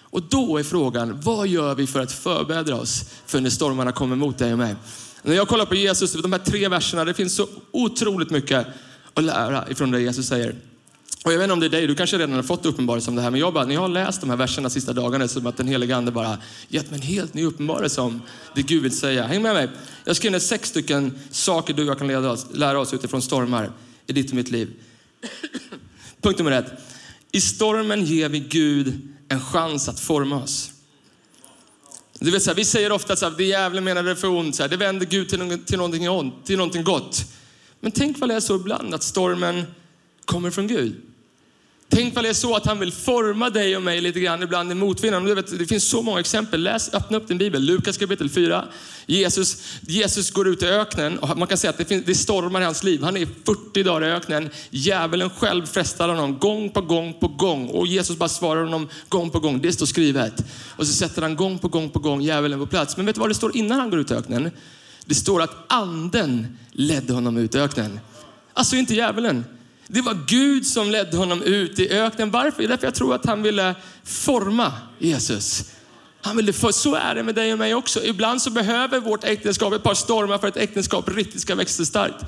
Och 0.02 0.22
då 0.22 0.58
är 0.58 0.64
frågan, 0.64 1.22
vad 1.22 1.48
gör 1.48 1.76
vi 1.76 1.88
för 1.88 2.00
att 2.00 2.12
förbereda 2.12 2.76
oss 2.76 3.06
för 3.26 3.42
när 3.42 3.50
stormarna 3.50 3.92
kommer 3.92 4.16
mot 4.16 4.38
dig 4.38 4.52
och 4.52 4.58
mig? 4.58 4.76
När 5.22 5.36
jag 5.36 5.48
kollar 5.48 5.66
på 5.66 5.76
Jesus, 5.76 6.14
de 6.14 6.32
här 6.32 6.40
tre 6.40 6.68
verserna, 6.68 7.06
det 7.06 7.14
finns 7.14 7.36
så 7.36 7.48
otroligt 7.72 8.30
mycket 8.30 8.68
att 9.14 9.24
lära 9.24 9.70
ifrån 9.70 9.92
det 9.92 10.02
Jesus 10.02 10.28
säger. 10.28 10.56
Och 11.26 11.34
jag 11.34 11.38
vet 11.38 11.44
inte 11.44 11.54
om 11.54 11.60
det 11.60 11.66
är 11.66 11.70
dig, 11.70 11.88
du 11.88 11.96
kanske 11.96 12.18
redan 12.18 12.36
har 12.36 12.44
fått 12.44 12.66
uppenbarelse 12.66 13.10
om 13.10 13.16
det 13.16 13.22
här, 13.22 13.32
men 13.32 13.40
jag 13.40 13.54
bara, 13.54 13.66
när 13.66 13.74
jag 13.74 13.82
har 13.82 13.88
läst 13.88 14.22
de 14.22 14.30
här 14.30 14.38
verserna 14.38 14.70
de 14.70 14.74
sista 14.74 14.94
dagarna, 14.94 15.28
så 15.28 15.48
att 15.48 15.58
den 15.58 15.68
heliga 15.68 15.96
ande 15.96 16.12
bara 16.12 16.38
gett 16.68 16.92
mig 16.92 17.00
en 17.00 17.06
helt 17.08 17.34
ny 17.34 17.46
uppenbarelse 17.46 18.02
om 18.02 18.22
det 18.54 18.62
Gud 18.62 18.84
vill 18.84 18.98
säga. 18.98 19.28
Häng 19.28 19.42
med 19.42 19.54
mig. 19.54 19.70
Jag 20.04 20.16
skriver 20.16 20.32
ner 20.32 20.40
sex 20.40 20.70
stycken 20.70 21.20
saker 21.32 21.74
du 21.74 21.82
och 21.82 21.88
jag 21.88 21.98
kan 22.00 22.26
oss, 22.26 22.46
lära 22.54 22.80
oss 22.80 22.94
utifrån 22.94 23.22
stormar 23.22 23.72
i 24.08 24.14
ditt 24.14 24.30
och 24.30 24.36
mitt 24.36 24.52
liv. 24.52 24.74
Punkt 26.22 26.38
nummer 26.38 26.52
ett. 26.52 26.72
I 27.32 27.42
stormen 27.42 28.06
ger 28.06 28.30
vi 28.30 28.40
Gud 28.40 29.08
en 29.28 29.42
chans 29.42 29.90
att 29.90 30.00
forma 30.00 30.44
oss. 30.44 30.72
Du 32.20 32.32
vet, 32.32 32.44
så 32.44 32.50
här, 32.50 32.56
vi 32.56 32.66
säger 32.66 32.92
ofta 32.92 33.14
att 33.14 33.38
det 33.38 33.44
djävulen 33.44 33.84
menade 33.84 34.10
det 34.10 34.16
för 34.16 34.28
ont, 34.28 34.56
så 34.56 34.64
här, 34.64 34.70
det 34.70 34.78
vänder 34.78 35.06
Gud 35.06 35.30
till, 35.30 35.64
till, 35.66 35.78
någonting, 35.78 36.10
ont, 36.10 36.46
till 36.46 36.58
någonting 36.58 36.84
gott. 36.84 37.26
Men 37.80 37.92
tänk 37.92 38.20
vad 38.20 38.30
det 38.30 38.36
är 38.36 38.40
så 38.40 38.56
ibland 38.56 38.94
att 38.94 39.04
stormen 39.04 39.64
kommer 40.26 40.52
från 40.52 40.68
Gud. 40.68 41.02
Tänk 41.90 42.16
vad 42.16 42.24
det 42.24 42.30
är 42.30 42.34
så 42.34 42.56
att 42.56 42.66
han 42.66 42.80
vill 42.80 42.92
forma 42.92 43.50
dig 43.50 43.76
och 43.76 43.82
mig 43.82 44.02
lite 44.02 44.20
grann 44.20 44.44
ibland 44.44 44.72
i 44.72 44.76
motvinden. 44.76 45.44
Det 45.60 45.66
finns 45.66 45.90
så 45.90 46.02
många 46.02 46.20
exempel. 46.20 46.64
Läs, 46.64 46.94
öppna 46.94 47.18
upp 47.18 47.28
din 47.28 47.38
bibel. 47.38 47.62
Lukas 47.62 47.98
kapitel 47.98 48.30
4. 48.30 48.66
Jesus, 49.06 49.64
Jesus 49.82 50.32
går 50.32 50.48
ut 50.48 50.64
i 50.64 50.66
öknen 50.66 51.20
och 51.20 51.38
man 51.38 51.48
kan 51.48 51.58
säga 51.58 51.72
att 51.72 51.78
det, 51.78 51.86
finns, 51.86 52.06
det 52.06 52.16
stormar 52.16 52.62
i 52.62 52.64
hans 52.64 52.84
liv. 52.84 53.04
Han 53.04 53.18
är 53.18 53.28
40 53.46 53.84
dagar 53.84 54.08
i 54.08 54.12
öknen. 54.12 54.50
Djävulen 54.70 55.30
själv 55.30 55.66
frestar 55.66 56.10
honom 56.10 56.40
gång 56.40 56.70
på 56.70 56.82
gång 56.82 57.14
på 57.14 57.28
gång. 57.28 57.70
Och 57.70 57.88
Jesus 57.88 58.18
bara 58.18 58.30
svarar 58.30 58.64
honom 58.64 58.90
gång 59.10 59.30
på 59.30 59.40
gång. 59.40 59.62
Det 59.62 59.72
står 59.72 59.86
skrivet. 59.86 60.46
Och 60.70 60.88
så 60.88 60.94
sätter 60.94 61.22
han 61.22 61.36
gång 61.36 61.60
på 61.60 61.68
gång 61.68 61.90
på 61.90 62.00
gång 62.00 62.22
djävulen 62.22 62.60
på 62.60 62.68
plats. 62.68 62.98
Men 62.98 63.06
vet 63.06 63.16
du 63.16 63.20
vad 63.22 63.30
det 63.30 63.36
står 63.36 63.58
innan 63.58 63.80
han 63.80 63.90
går 63.90 64.00
ut 64.00 64.12
i 64.12 64.14
öknen? 64.14 64.52
Det 65.06 65.16
står 65.16 65.42
att 65.42 65.56
anden 65.68 66.58
ledde 66.72 67.14
honom 67.14 67.38
ut 67.38 67.56
i 67.56 67.60
öknen. 67.60 68.00
Alltså 68.54 68.76
inte 68.76 68.96
djävulen. 68.96 69.46
Det 69.88 70.02
var 70.02 70.18
Gud 70.28 70.68
som 70.68 70.92
ledde 70.92 71.18
honom 71.18 71.42
ut 71.42 71.80
i 71.80 71.90
öknen. 71.90 72.32
Varför? 72.32 72.68
Därför 72.68 72.88
jag 72.88 72.96
tror 72.96 73.16
att 73.16 73.26
han 73.26 73.44
ville 73.44 73.76
forma 74.04 74.74
Jesus. 75.00 75.64
Han 76.22 76.38
ville, 76.38 76.54
för 76.54 76.72
så 76.72 76.96
är 76.96 77.16
det 77.16 77.24
med 77.24 77.36
dig 77.36 77.54
och 77.54 77.60
mig 77.60 77.76
också. 77.76 78.04
Ibland 78.04 78.42
så 78.42 78.50
behöver 78.50 79.00
vårt 79.00 79.24
äktenskap 79.24 79.74
ett 79.74 79.84
par 79.84 79.94
stormar 79.94 80.38
för 80.38 80.48
att 80.48 80.58
äktenskap 80.58 81.10
riktigt 81.10 81.42
ska 81.42 81.56
växa 81.56 81.86
starkt. 81.86 82.26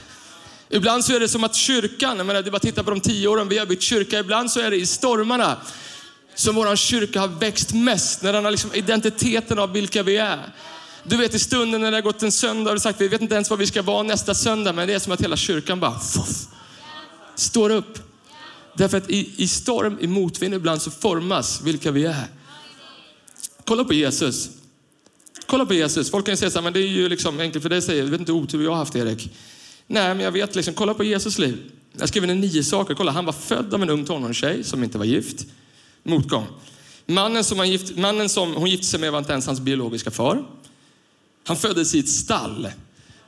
Ibland 0.69 1.05
så 1.05 1.15
är 1.15 1.19
det 1.19 1.27
som 1.27 1.43
att 1.43 1.55
kyrkan, 1.55 2.17
jag 2.17 2.25
menar, 2.25 2.41
det 2.41 2.49
är 2.49 2.51
bara 2.51 2.59
titta 2.59 2.83
på 2.83 2.89
de 2.89 2.99
tio 2.99 3.27
åren 3.27 3.49
vi 3.49 3.57
har 3.57 3.65
byggt 3.65 3.83
kyrka. 3.83 4.19
Ibland 4.19 4.51
så 4.51 4.59
är 4.59 4.71
det 4.71 4.77
i 4.77 4.85
stormarna 4.85 5.57
som 6.35 6.55
vår 6.55 6.75
kyrka 6.75 7.19
har 7.19 7.27
växt 7.27 7.73
mest. 7.73 8.21
När 8.21 8.33
den 8.33 8.43
har 8.43 8.51
liksom 8.51 8.73
identiteten 8.73 9.59
av 9.59 9.73
vilka 9.73 10.03
vi 10.03 10.17
är. 10.17 10.53
Du 11.03 11.17
vet 11.17 11.33
i 11.33 11.39
stunden 11.39 11.81
när 11.81 11.91
det 11.91 11.97
har 11.97 12.01
gått 12.01 12.23
en 12.23 12.31
söndag 12.31 12.71
och 12.71 12.81
sagt 12.81 13.01
vi 13.01 13.07
vet 13.07 13.21
inte 13.21 13.35
ens 13.35 13.49
vad 13.49 13.59
vi 13.59 13.67
ska 13.67 13.81
vara 13.81 14.03
nästa 14.03 14.35
söndag. 14.35 14.73
Men 14.73 14.87
det 14.87 14.93
är 14.93 14.99
som 14.99 15.13
att 15.13 15.21
hela 15.21 15.35
kyrkan 15.35 15.79
bara 15.79 15.99
fuff, 15.99 16.56
står 17.39 17.69
upp. 17.69 17.99
Därför 18.73 18.97
att 18.97 19.09
i, 19.09 19.33
i 19.37 19.47
storm, 19.47 19.97
i 20.01 20.07
motvind 20.07 20.53
ibland 20.53 20.81
så 20.81 20.91
formas 20.91 21.61
vilka 21.61 21.91
vi 21.91 22.05
är. 22.05 22.27
Kolla 23.65 23.83
på 23.83 23.93
Jesus. 23.93 24.49
Kolla 25.45 25.65
på 25.65 25.73
Jesus. 25.73 26.11
Folk 26.11 26.25
kan 26.25 26.37
säga 26.37 26.51
så 26.51 26.57
här, 26.57 26.63
men 26.63 26.73
det 26.73 26.79
är 26.79 26.87
ju 26.87 27.09
liksom 27.09 27.39
enkelt 27.39 27.63
för 27.63 27.69
dig 27.69 27.77
att 27.77 27.83
säga. 27.83 28.03
Du 28.03 28.09
vet 28.09 28.19
inte 28.19 28.31
otur 28.31 28.63
jag 28.63 28.71
har 28.71 28.77
haft 28.77 28.95
Erik. 28.95 29.31
Nej, 29.87 30.15
men 30.15 30.19
jag 30.19 30.31
vet 30.31 30.55
liksom, 30.55 30.73
kolla 30.73 30.93
på 30.93 31.03
Jesus 31.03 31.39
liv. 31.39 31.71
Jag 31.99 32.09
skrev 32.09 32.27
ner 32.27 32.35
nio 32.35 32.63
saker. 32.63 32.93
Kolla, 32.93 33.11
han 33.11 33.25
var 33.25 33.33
född 33.33 33.73
av 33.73 33.81
en 33.83 33.89
ung 33.89 34.05
tonårstjej 34.05 34.63
som 34.63 34.83
inte 34.83 34.97
var 34.97 35.05
gift. 35.05 35.45
Motgång. 36.03 36.45
Mannen 37.05 37.43
som, 37.43 37.57
han 37.59 37.71
gift, 37.71 37.97
mannen 37.97 38.29
som 38.29 38.53
hon 38.53 38.69
gifte 38.69 38.85
sig 38.85 38.99
med 38.99 39.11
var 39.11 39.19
inte 39.19 39.31
ens 39.31 39.45
hans 39.45 39.59
biologiska 39.59 40.11
far. 40.11 40.45
Han 41.43 41.57
föddes 41.57 41.95
i 41.95 41.99
ett 41.99 42.09
stall. 42.09 42.67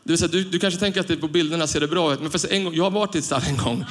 Det 0.10 0.14
vill 0.14 0.20
säga, 0.20 0.32
du, 0.32 0.44
du 0.44 0.60
kanske 0.60 0.80
tänker 0.80 1.00
att 1.02 1.08
det 1.08 1.18
på 1.18 1.28
bilderna 1.28 1.68
ser 1.68 1.80
det 1.80 1.88
bra 1.88 2.14
ut, 2.14 2.22
men 2.22 2.32
för 2.32 2.54
en 2.54 2.64
gång, 2.64 2.74
jag 2.76 2.84
har 2.84 2.92
varit 2.92 3.16
i 3.16 3.18
ett 3.18 3.26
stall 3.26 3.42
en 3.48 3.58
gång. 3.58 3.86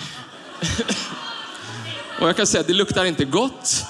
och 2.21 2.29
jag 2.29 2.37
kan 2.37 2.47
säga 2.47 2.61
att 2.61 2.67
det 2.67 2.73
luktar 2.73 3.05
inte 3.05 3.25
gott. 3.25 3.85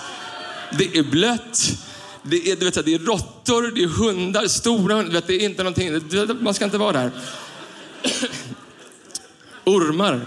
Det 0.78 0.97
är 0.99 1.02
blött. 1.02 1.78
Det 2.23 2.50
är, 2.50 2.56
du 2.56 2.64
vet, 2.64 2.85
det 2.85 2.94
är 2.94 2.99
råttor, 2.99 3.70
det 3.75 3.82
är 3.82 3.88
hundar, 3.88 4.47
stora 4.47 4.94
hundar. 4.94 5.12
Vet, 5.12 5.26
det 5.26 5.35
är 5.35 5.44
inte 5.44 5.62
någonting, 5.62 6.00
man 6.40 6.54
ska 6.54 6.64
inte 6.64 6.78
vara 6.78 6.92
där. 6.92 7.11
Ormar. 9.64 10.20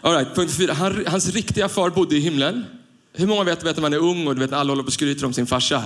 All 0.00 0.12
right, 0.12 0.34
punkt 0.34 0.56
fyra. 0.56 0.72
Han, 0.72 1.04
hans 1.06 1.28
riktiga 1.28 1.68
far 1.68 1.90
bodde 1.90 2.16
i 2.16 2.20
himlen. 2.20 2.64
Hur 3.12 3.26
många 3.26 3.44
vet, 3.44 3.64
vet 3.64 3.76
när 3.76 3.82
man 3.82 3.92
är 3.92 3.98
ung 3.98 4.26
och 4.26 4.34
du 4.34 4.40
vet, 4.40 4.52
alla 4.52 4.70
håller 4.70 4.82
på 4.82 4.86
och 4.86 4.92
skryter 4.92 5.26
om 5.26 5.32
sin 5.32 5.46
farsa? 5.46 5.82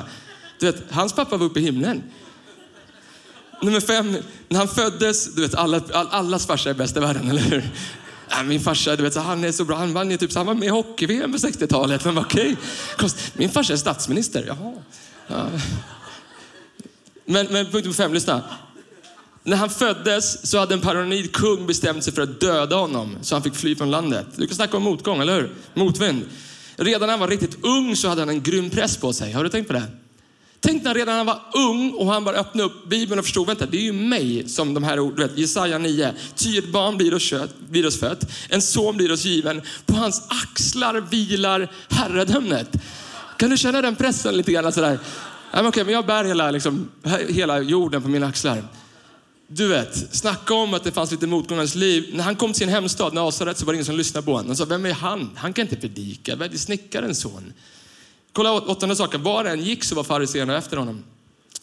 Du 0.59 0.67
vet, 0.67 0.83
hans 0.91 1.13
pappa 1.13 1.37
var 1.37 1.47
uppe 1.47 1.61
i 1.61 1.63
himlen. 1.63 2.03
Nummer 3.63 3.81
fem, 3.81 4.17
när 4.49 4.59
han 4.59 4.69
föddes, 4.69 5.35
du 5.35 5.43
vet 5.43 5.55
alla, 5.55 5.81
all, 5.93 6.09
allas 6.11 6.47
farsa 6.47 6.71
är 6.71 6.75
bäst 6.75 6.97
i 6.97 7.01
världen, 7.01 7.31
eller 7.31 7.43
hur? 7.43 7.71
Ja, 8.31 8.43
min 8.43 8.61
farsa, 8.61 8.97
du 8.97 9.03
vet, 9.03 9.17
han 9.17 9.45
är 9.45 9.53
så 9.53 9.65
bra. 9.65 9.77
Han 9.77 9.93
vann 9.93 10.11
ju 10.11 10.17
typ, 10.17 10.35
han 10.35 10.47
var 10.47 10.55
med 10.55 10.67
i 10.67 10.71
hockey-VM 10.71 11.33
på 11.33 11.39
60-talet. 11.39 12.05
Men 12.05 12.19
okej, 12.19 12.57
okay. 12.95 13.11
min 13.33 13.51
farsa 13.51 13.73
är 13.73 13.77
statsminister. 13.77 14.45
Jaha. 14.47 14.75
Ja. 15.27 15.47
Men, 17.25 17.47
men 17.47 17.67
punkt 17.67 17.85
nummer 17.85 17.95
fem, 17.95 18.15
lyssna. 18.15 18.43
När 19.43 19.57
han 19.57 19.71
föddes 19.71 20.51
så 20.51 20.59
hade 20.59 20.75
en 20.75 20.81
paranoid 20.81 21.33
kung 21.33 21.67
bestämt 21.67 22.05
sig 22.05 22.13
för 22.13 22.23
att 22.23 22.41
döda 22.41 22.77
honom 22.77 23.17
så 23.23 23.35
han 23.35 23.43
fick 23.43 23.55
fly 23.55 23.77
från 23.77 23.91
landet. 23.91 24.27
Du 24.37 24.47
kan 24.47 24.57
snacka 24.57 24.77
om 24.77 24.83
motgång, 24.83 25.21
eller 25.21 25.35
hur? 25.35 25.55
Motvind. 25.75 26.25
Redan 26.77 27.01
när 27.01 27.09
han 27.09 27.21
var 27.21 27.29
riktigt 27.29 27.65
ung 27.65 27.97
så 27.97 28.09
hade 28.09 28.21
han 28.21 28.29
en 28.29 28.43
grym 28.43 28.71
press 28.71 28.97
på 28.97 29.13
sig. 29.13 29.33
Har 29.33 29.45
du 29.45 29.51
tänkt 29.51 29.67
på 29.67 29.73
det? 29.73 29.83
Tänk 30.61 30.83
när 30.83 30.95
redan 30.95 31.17
han 31.17 31.27
var 31.27 31.41
ung 31.55 31.91
och 31.91 32.07
han 32.07 32.25
bara 32.25 32.37
öppnade 32.37 32.69
upp 32.69 32.89
Bibeln 32.89 33.19
och 33.19 33.25
förstod, 33.25 33.47
vänta, 33.47 33.67
det 33.67 33.77
är 33.77 33.83
ju 33.83 33.93
mig 33.93 34.49
som 34.49 34.75
de 34.75 34.85
här 34.85 35.01
orden, 35.01 35.31
Jesaja 35.37 35.79
9. 35.79 36.15
Ty 36.35 36.59
ett 36.59 36.73
barn 36.73 36.97
blir 36.97 37.15
oss, 37.15 37.23
kött, 37.23 37.61
blir 37.69 37.87
oss 37.87 38.01
fött, 38.01 38.31
en 38.49 38.63
son 38.63 38.97
blir 38.97 39.13
oss 39.13 39.25
given. 39.25 39.63
På 39.87 39.95
hans 39.95 40.23
axlar 40.29 41.01
vilar 41.01 41.73
herradömet. 41.89 42.77
Kan 43.37 43.51
du 43.51 43.57
känna 43.57 43.83
den 43.83 43.97
pressen 43.97 44.37
lite 44.37 44.53
grann? 44.53 44.73
Sådär? 44.73 44.99
Ja, 45.51 45.57
men 45.57 45.67
okej, 45.67 45.85
men 45.85 45.95
jag 45.95 46.07
bär 46.07 46.25
hela, 46.25 46.51
liksom, 46.51 46.89
hela 47.29 47.61
jorden 47.61 48.03
på 48.03 48.09
mina 48.09 48.27
axlar. 48.27 48.63
Du 49.51 49.69
vet, 49.69 50.17
snacka 50.17 50.55
om 50.55 50.75
att 50.75 50.85
det 50.85 50.93
fanns 50.93 51.11
lite 51.11 51.27
motgångar 51.27 51.63
i 51.63 51.65
hans 51.65 51.75
liv. 51.75 52.11
När 52.13 52.25
han 52.25 52.37
kom 52.37 52.53
till 52.53 52.59
sin 52.59 52.69
hemstad, 52.69 53.15
Nasaret, 53.15 53.59
så 53.59 53.65
var 53.65 53.73
det 53.73 53.77
ingen 53.77 53.85
som 53.85 53.97
lyssnade 53.97 54.25
på 54.25 54.33
honom. 54.33 54.47
Han 54.47 54.57
sa, 54.57 54.65
vem 54.65 54.87
är 54.87 54.93
han? 54.93 55.31
Han 55.37 55.53
kan 55.53 55.63
inte 55.63 55.77
predika. 55.77 56.37
Vad 56.37 56.55
är 56.55 56.59
snickarens 56.59 57.21
son? 57.21 57.53
Kolla 58.33 58.53
åttonde 58.53 58.97
saken. 58.97 59.23
Var 59.23 59.45
han 59.45 59.47
än 59.47 59.65
gick 59.65 59.85
så 59.85 59.95
var 59.95 60.05
fariséerna 60.05 60.59
efter 60.59 60.77
honom. 60.77 61.05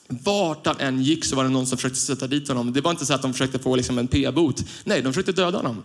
Vart 0.08 0.66
han 0.66 0.80
än 0.80 1.04
gick 1.04 1.26
så 1.26 1.36
var 1.36 1.44
det 1.44 1.50
någon 1.50 1.66
som 1.66 1.78
försökte 1.78 2.00
sätta 2.00 2.28
dit 2.28 2.48
honom. 2.48 2.74
Det 2.74 2.82
var 2.82 2.92
inte 2.92 3.06
så 3.06 3.14
att 3.14 3.22
de 3.22 3.34
försökte 3.34 3.60
få 3.60 3.76
liksom 3.76 3.98
en 3.98 4.08
p-bot. 4.08 4.64
Nej, 4.84 5.02
de 5.02 5.14
försökte 5.14 5.32
döda 5.32 5.58
honom. 5.58 5.84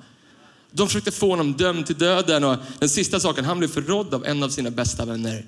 De 0.71 0.87
försökte 0.87 1.11
få 1.11 1.31
honom 1.31 1.53
dömd 1.53 1.87
till 1.87 1.99
döden. 1.99 2.45
Och 2.45 2.57
den 2.79 2.89
sista 2.89 3.21
saken, 3.21 3.45
han 3.45 3.59
blev 3.59 3.69
förrådd 3.69 4.15
av 4.15 4.27
en 4.27 4.43
av 4.43 4.49
sina 4.49 4.71
bästa 4.71 5.05
vänner. 5.05 5.47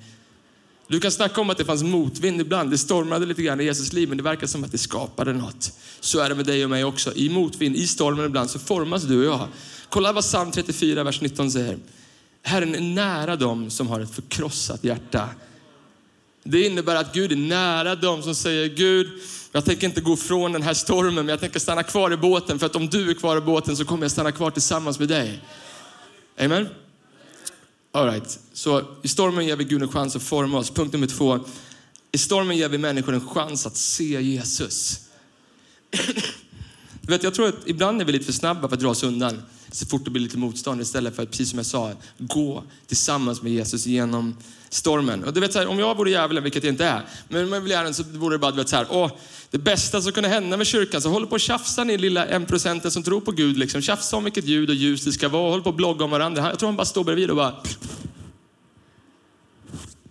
Du 0.87 0.99
kan 0.99 1.11
snacka 1.11 1.41
om 1.41 1.49
att 1.49 1.57
det 1.57 1.65
fanns 1.65 1.83
motvind 1.83 2.41
ibland. 2.41 2.71
Det 2.71 2.77
stormade 2.77 3.25
lite 3.25 3.41
grann 3.41 3.61
i 3.61 3.63
Jesus 3.63 3.93
liv, 3.93 4.09
men 4.09 4.17
det 4.17 4.23
verkar 4.23 4.47
som 4.47 4.63
att 4.63 4.71
det 4.71 4.77
skapade 4.77 5.33
något. 5.33 5.71
Så 5.99 6.19
är 6.19 6.29
det 6.29 6.35
med 6.35 6.45
dig 6.45 6.63
och 6.63 6.69
mig 6.69 6.83
också. 6.83 7.13
I 7.15 7.29
motvind, 7.29 7.75
i 7.75 7.87
stormen 7.87 8.25
ibland 8.25 8.49
så 8.49 8.59
formas 8.59 9.03
du 9.03 9.17
och 9.17 9.25
jag. 9.25 9.47
Kolla 9.89 10.11
vad 10.11 10.23
psalm 10.23 10.51
34, 10.51 11.03
vers 11.03 11.21
19 11.21 11.51
säger. 11.51 11.77
Herren 12.45 12.75
är 12.75 12.81
nära 12.81 13.35
dem 13.35 13.69
som 13.69 13.87
har 13.87 13.99
ett 13.99 14.15
förkrossat 14.15 14.83
hjärta. 14.83 15.29
Det 16.43 16.65
innebär 16.65 16.95
att 16.95 17.13
Gud 17.13 17.31
är 17.31 17.35
nära 17.35 17.95
dem 17.95 18.23
som 18.23 18.35
säger, 18.35 18.69
Gud, 18.69 19.11
jag 19.51 19.65
tänker 19.65 19.87
inte 19.87 20.01
gå 20.01 20.15
från 20.15 20.51
den 20.51 20.61
här 20.61 20.73
stormen, 20.73 21.15
men 21.15 21.27
jag 21.27 21.39
tänker 21.39 21.59
stanna 21.59 21.83
kvar 21.83 22.13
i 22.13 22.17
båten. 22.17 22.59
För 22.59 22.65
att 22.65 22.75
om 22.75 22.87
du 22.87 23.09
är 23.09 23.13
kvar 23.13 23.37
i 23.37 23.41
båten 23.41 23.77
så 23.77 23.85
kommer 23.85 24.03
jag 24.03 24.11
stanna 24.11 24.31
kvar 24.31 24.51
tillsammans 24.51 24.99
med 24.99 25.07
dig. 25.07 25.41
Amen. 26.39 26.67
All 27.91 28.05
right. 28.05 28.39
Så 28.53 28.83
i 29.01 29.07
stormen 29.07 29.45
ger 29.45 29.55
vi 29.55 29.63
Gud 29.63 29.81
en 29.81 29.87
chans 29.87 30.15
att 30.15 30.23
forma 30.23 30.57
oss. 30.57 30.69
Punkt 30.69 30.93
nummer 30.93 31.07
två. 31.07 31.39
I 32.11 32.17
stormen 32.17 32.57
ger 32.57 32.69
vi 32.69 32.77
människor 32.77 33.13
en 33.13 33.27
chans 33.27 33.65
att 33.65 33.77
se 33.77 34.21
Jesus. 34.21 34.99
Du 37.05 37.11
vet, 37.11 37.23
jag 37.23 37.33
tror 37.33 37.47
att 37.47 37.55
ibland 37.65 38.01
är 38.01 38.05
vi 38.05 38.11
lite 38.11 38.25
för 38.25 38.33
snabba 38.33 38.67
för 38.67 38.75
att 38.75 38.81
dra 38.81 38.89
oss 38.89 39.03
undan 39.03 39.41
så 39.75 39.85
fort 39.85 40.05
det 40.05 40.11
blir 40.11 40.23
lite 40.23 40.37
motstånd 40.37 40.81
istället 40.81 41.15
för 41.15 41.23
att, 41.23 41.29
precis 41.31 41.49
som 41.49 41.59
jag 41.59 41.65
sa, 41.65 41.91
gå 42.17 42.63
tillsammans 42.87 43.41
med 43.41 43.51
Jesus 43.51 43.85
genom 43.85 44.35
stormen. 44.69 45.23
Och 45.23 45.33
du 45.33 45.39
vet, 45.39 45.53
så 45.53 45.59
här, 45.59 45.67
om 45.67 45.79
jag 45.79 45.97
vore 45.97 46.11
djävulen, 46.11 46.43
vilket 46.43 46.63
jag 46.63 46.73
inte 46.73 46.85
är, 46.85 47.01
men 47.27 47.43
om 47.43 47.53
jag 47.53 47.61
ville 47.61 47.93
så 47.93 48.03
vore 48.03 48.35
det 48.35 48.39
bara, 48.39 48.51
du 48.51 48.57
vet, 48.57 48.69
så 48.69 48.75
här, 48.75 48.87
åh, 48.89 49.11
det 49.51 49.57
bästa 49.57 50.01
som 50.01 50.11
kunde 50.11 50.29
hända 50.29 50.57
med 50.57 50.67
kyrkan, 50.67 51.01
så 51.01 51.09
håller 51.09 51.27
på 51.27 51.33
och 51.33 51.39
tjafsa 51.39 51.83
ni 51.83 51.97
lilla 51.97 52.25
en 52.25 52.45
procenten 52.45 52.91
som 52.91 53.03
tror 53.03 53.21
på 53.21 53.31
Gud, 53.31 53.57
liksom. 53.57 53.81
tjafsa 53.81 54.17
om 54.17 54.23
vilket 54.23 54.45
ljud 54.45 54.69
och 54.69 54.75
ljus 54.75 55.05
det 55.05 55.11
ska 55.11 55.29
vara, 55.29 55.51
håll 55.51 55.61
på 55.61 55.69
och 55.69 55.75
blogga 55.75 56.05
om 56.05 56.11
varandra. 56.11 56.49
Jag 56.49 56.59
tror 56.59 56.67
han 56.67 56.75
bara 56.75 56.85
står 56.85 57.03
bredvid 57.03 57.29
och 57.29 57.35
bara 57.35 57.55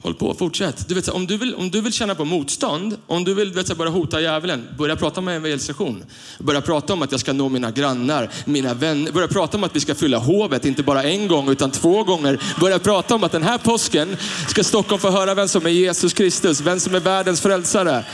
Håll 0.02 0.14
på, 0.14 0.34
fortsätt. 0.34 0.88
Du 0.88 0.94
vet, 0.94 1.08
om, 1.08 1.26
du 1.26 1.36
vill, 1.36 1.54
om 1.54 1.70
du 1.70 1.80
vill 1.80 1.92
känna 1.92 2.14
på 2.14 2.24
motstånd, 2.24 2.96
om 3.06 3.24
du 3.24 3.34
vill 3.34 3.52
vet, 3.52 3.76
börja 3.76 3.90
hota 3.90 4.20
djävulen, 4.20 4.68
börja 4.78 4.96
prata 4.96 5.20
om 5.20 5.28
evangelisation. 5.28 6.04
Börja 6.38 6.60
prata 6.60 6.92
om 6.92 7.02
att 7.02 7.10
jag 7.10 7.20
ska 7.20 7.32
nå 7.32 7.48
mina 7.48 7.70
grannar, 7.70 8.30
mina 8.44 8.74
vänner. 8.74 9.12
Börja 9.12 9.28
prata 9.28 9.56
om 9.56 9.64
att 9.64 9.76
vi 9.76 9.80
ska 9.80 9.94
fylla 9.94 10.18
hovet, 10.18 10.64
inte 10.64 10.82
bara 10.82 11.02
en 11.02 11.28
gång 11.28 11.50
utan 11.50 11.70
två 11.70 12.04
gånger. 12.04 12.42
Börja 12.60 12.78
prata 12.78 13.14
om 13.14 13.24
att 13.24 13.32
den 13.32 13.42
här 13.42 13.58
påsken 13.58 14.16
ska 14.48 14.64
Stockholm 14.64 15.00
få 15.00 15.10
höra 15.10 15.34
vem 15.34 15.48
som 15.48 15.66
är 15.66 15.70
Jesus 15.70 16.12
Kristus, 16.12 16.60
vem 16.60 16.80
som 16.80 16.94
är 16.94 17.00
världens 17.00 17.40
frälsare. 17.40 18.04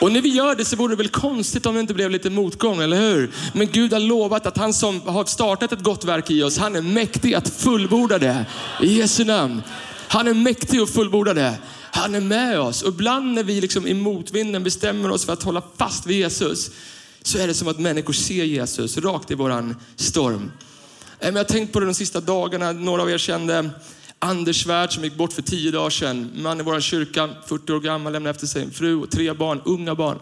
Och 0.00 0.12
när 0.12 0.20
vi 0.20 0.28
gör 0.28 0.54
det 0.54 0.64
så 0.64 0.76
vore 0.76 0.92
det 0.92 0.96
väl 0.96 1.08
konstigt 1.08 1.66
om 1.66 1.74
det 1.74 1.80
inte 1.80 1.94
blev 1.94 2.10
lite 2.10 2.30
motgång, 2.30 2.82
eller 2.82 2.96
hur? 2.96 3.30
Men 3.52 3.66
Gud 3.66 3.92
har 3.92 4.00
lovat 4.00 4.46
att 4.46 4.56
han 4.56 4.74
som 4.74 5.00
har 5.06 5.24
startat 5.24 5.72
ett 5.72 5.82
gott 5.82 6.04
verk 6.04 6.30
i 6.30 6.42
oss, 6.42 6.58
han 6.58 6.76
är 6.76 6.82
mäktig 6.82 7.34
att 7.34 7.48
fullborda 7.48 8.18
det. 8.18 8.46
I 8.82 8.98
Jesu 8.98 9.24
namn. 9.24 9.62
Han 10.08 10.28
är 10.28 10.34
mäktig 10.34 10.82
och 10.82 10.88
fullborda 10.88 11.34
det. 11.34 11.58
Han 11.90 12.14
är 12.14 12.20
med 12.20 12.60
oss. 12.60 12.82
Och 12.82 12.88
ibland 12.88 13.34
när 13.34 13.42
vi 13.42 13.60
liksom 13.60 13.86
i 13.86 13.94
motvinden 13.94 14.64
bestämmer 14.64 15.10
oss 15.10 15.24
för 15.24 15.32
att 15.32 15.42
hålla 15.42 15.62
fast 15.76 16.06
vid 16.06 16.16
Jesus, 16.16 16.70
så 17.22 17.38
är 17.38 17.46
det 17.46 17.54
som 17.54 17.68
att 17.68 17.78
människor 17.78 18.12
ser 18.12 18.44
Jesus 18.44 18.98
rakt 18.98 19.30
i 19.30 19.34
våran 19.34 19.76
storm. 19.96 20.52
Jag 21.20 21.32
har 21.32 21.44
tänkt 21.44 21.72
på 21.72 21.80
det 21.80 21.86
de 21.86 21.94
sista 21.94 22.20
dagarna. 22.20 22.72
Några 22.72 23.02
av 23.02 23.10
er 23.10 23.18
kände 23.18 23.70
Anders 24.18 24.64
Svärd 24.64 24.92
som 24.92 25.04
gick 25.04 25.16
bort 25.16 25.32
för 25.32 25.42
tio 25.42 25.70
dagar 25.70 25.90
sedan. 25.90 26.30
Man 26.34 26.60
i 26.60 26.62
vår 26.62 26.80
kyrka, 26.80 27.30
40 27.46 27.72
år 27.72 27.80
gammal, 27.80 28.12
lämnade 28.12 28.30
efter 28.30 28.46
sig 28.46 28.62
en 28.62 28.70
fru 28.70 28.96
och 29.02 29.10
tre 29.10 29.32
barn, 29.32 29.60
unga 29.64 29.94
barn. 29.94 30.18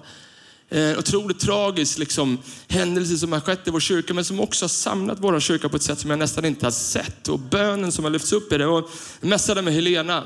En 0.68 0.90
eh, 0.90 0.98
otroligt 0.98 1.40
tragisk 1.40 1.98
liksom, 1.98 2.38
händelse 2.68 3.18
som 3.18 3.32
har 3.32 3.40
skett 3.40 3.68
i 3.68 3.70
vår 3.70 3.80
kyrka, 3.80 4.14
men 4.14 4.24
som 4.24 4.40
också 4.40 4.64
har 4.64 4.68
samlat 4.68 5.18
vår 5.20 5.40
kyrka 5.40 5.68
på 5.68 5.76
ett 5.76 5.82
sätt 5.82 5.98
som 5.98 6.10
jag 6.10 6.18
nästan 6.18 6.44
inte 6.44 6.66
har 6.66 6.70
sett. 6.70 7.28
Och 7.28 7.38
bönen 7.38 7.92
som 7.92 8.04
har 8.04 8.10
lyfts 8.10 8.32
upp 8.32 8.52
i 8.52 8.58
det. 8.58 8.66
Och 8.66 8.90
jag 9.20 9.28
mässade 9.28 9.62
med 9.62 9.74
Helena, 9.74 10.24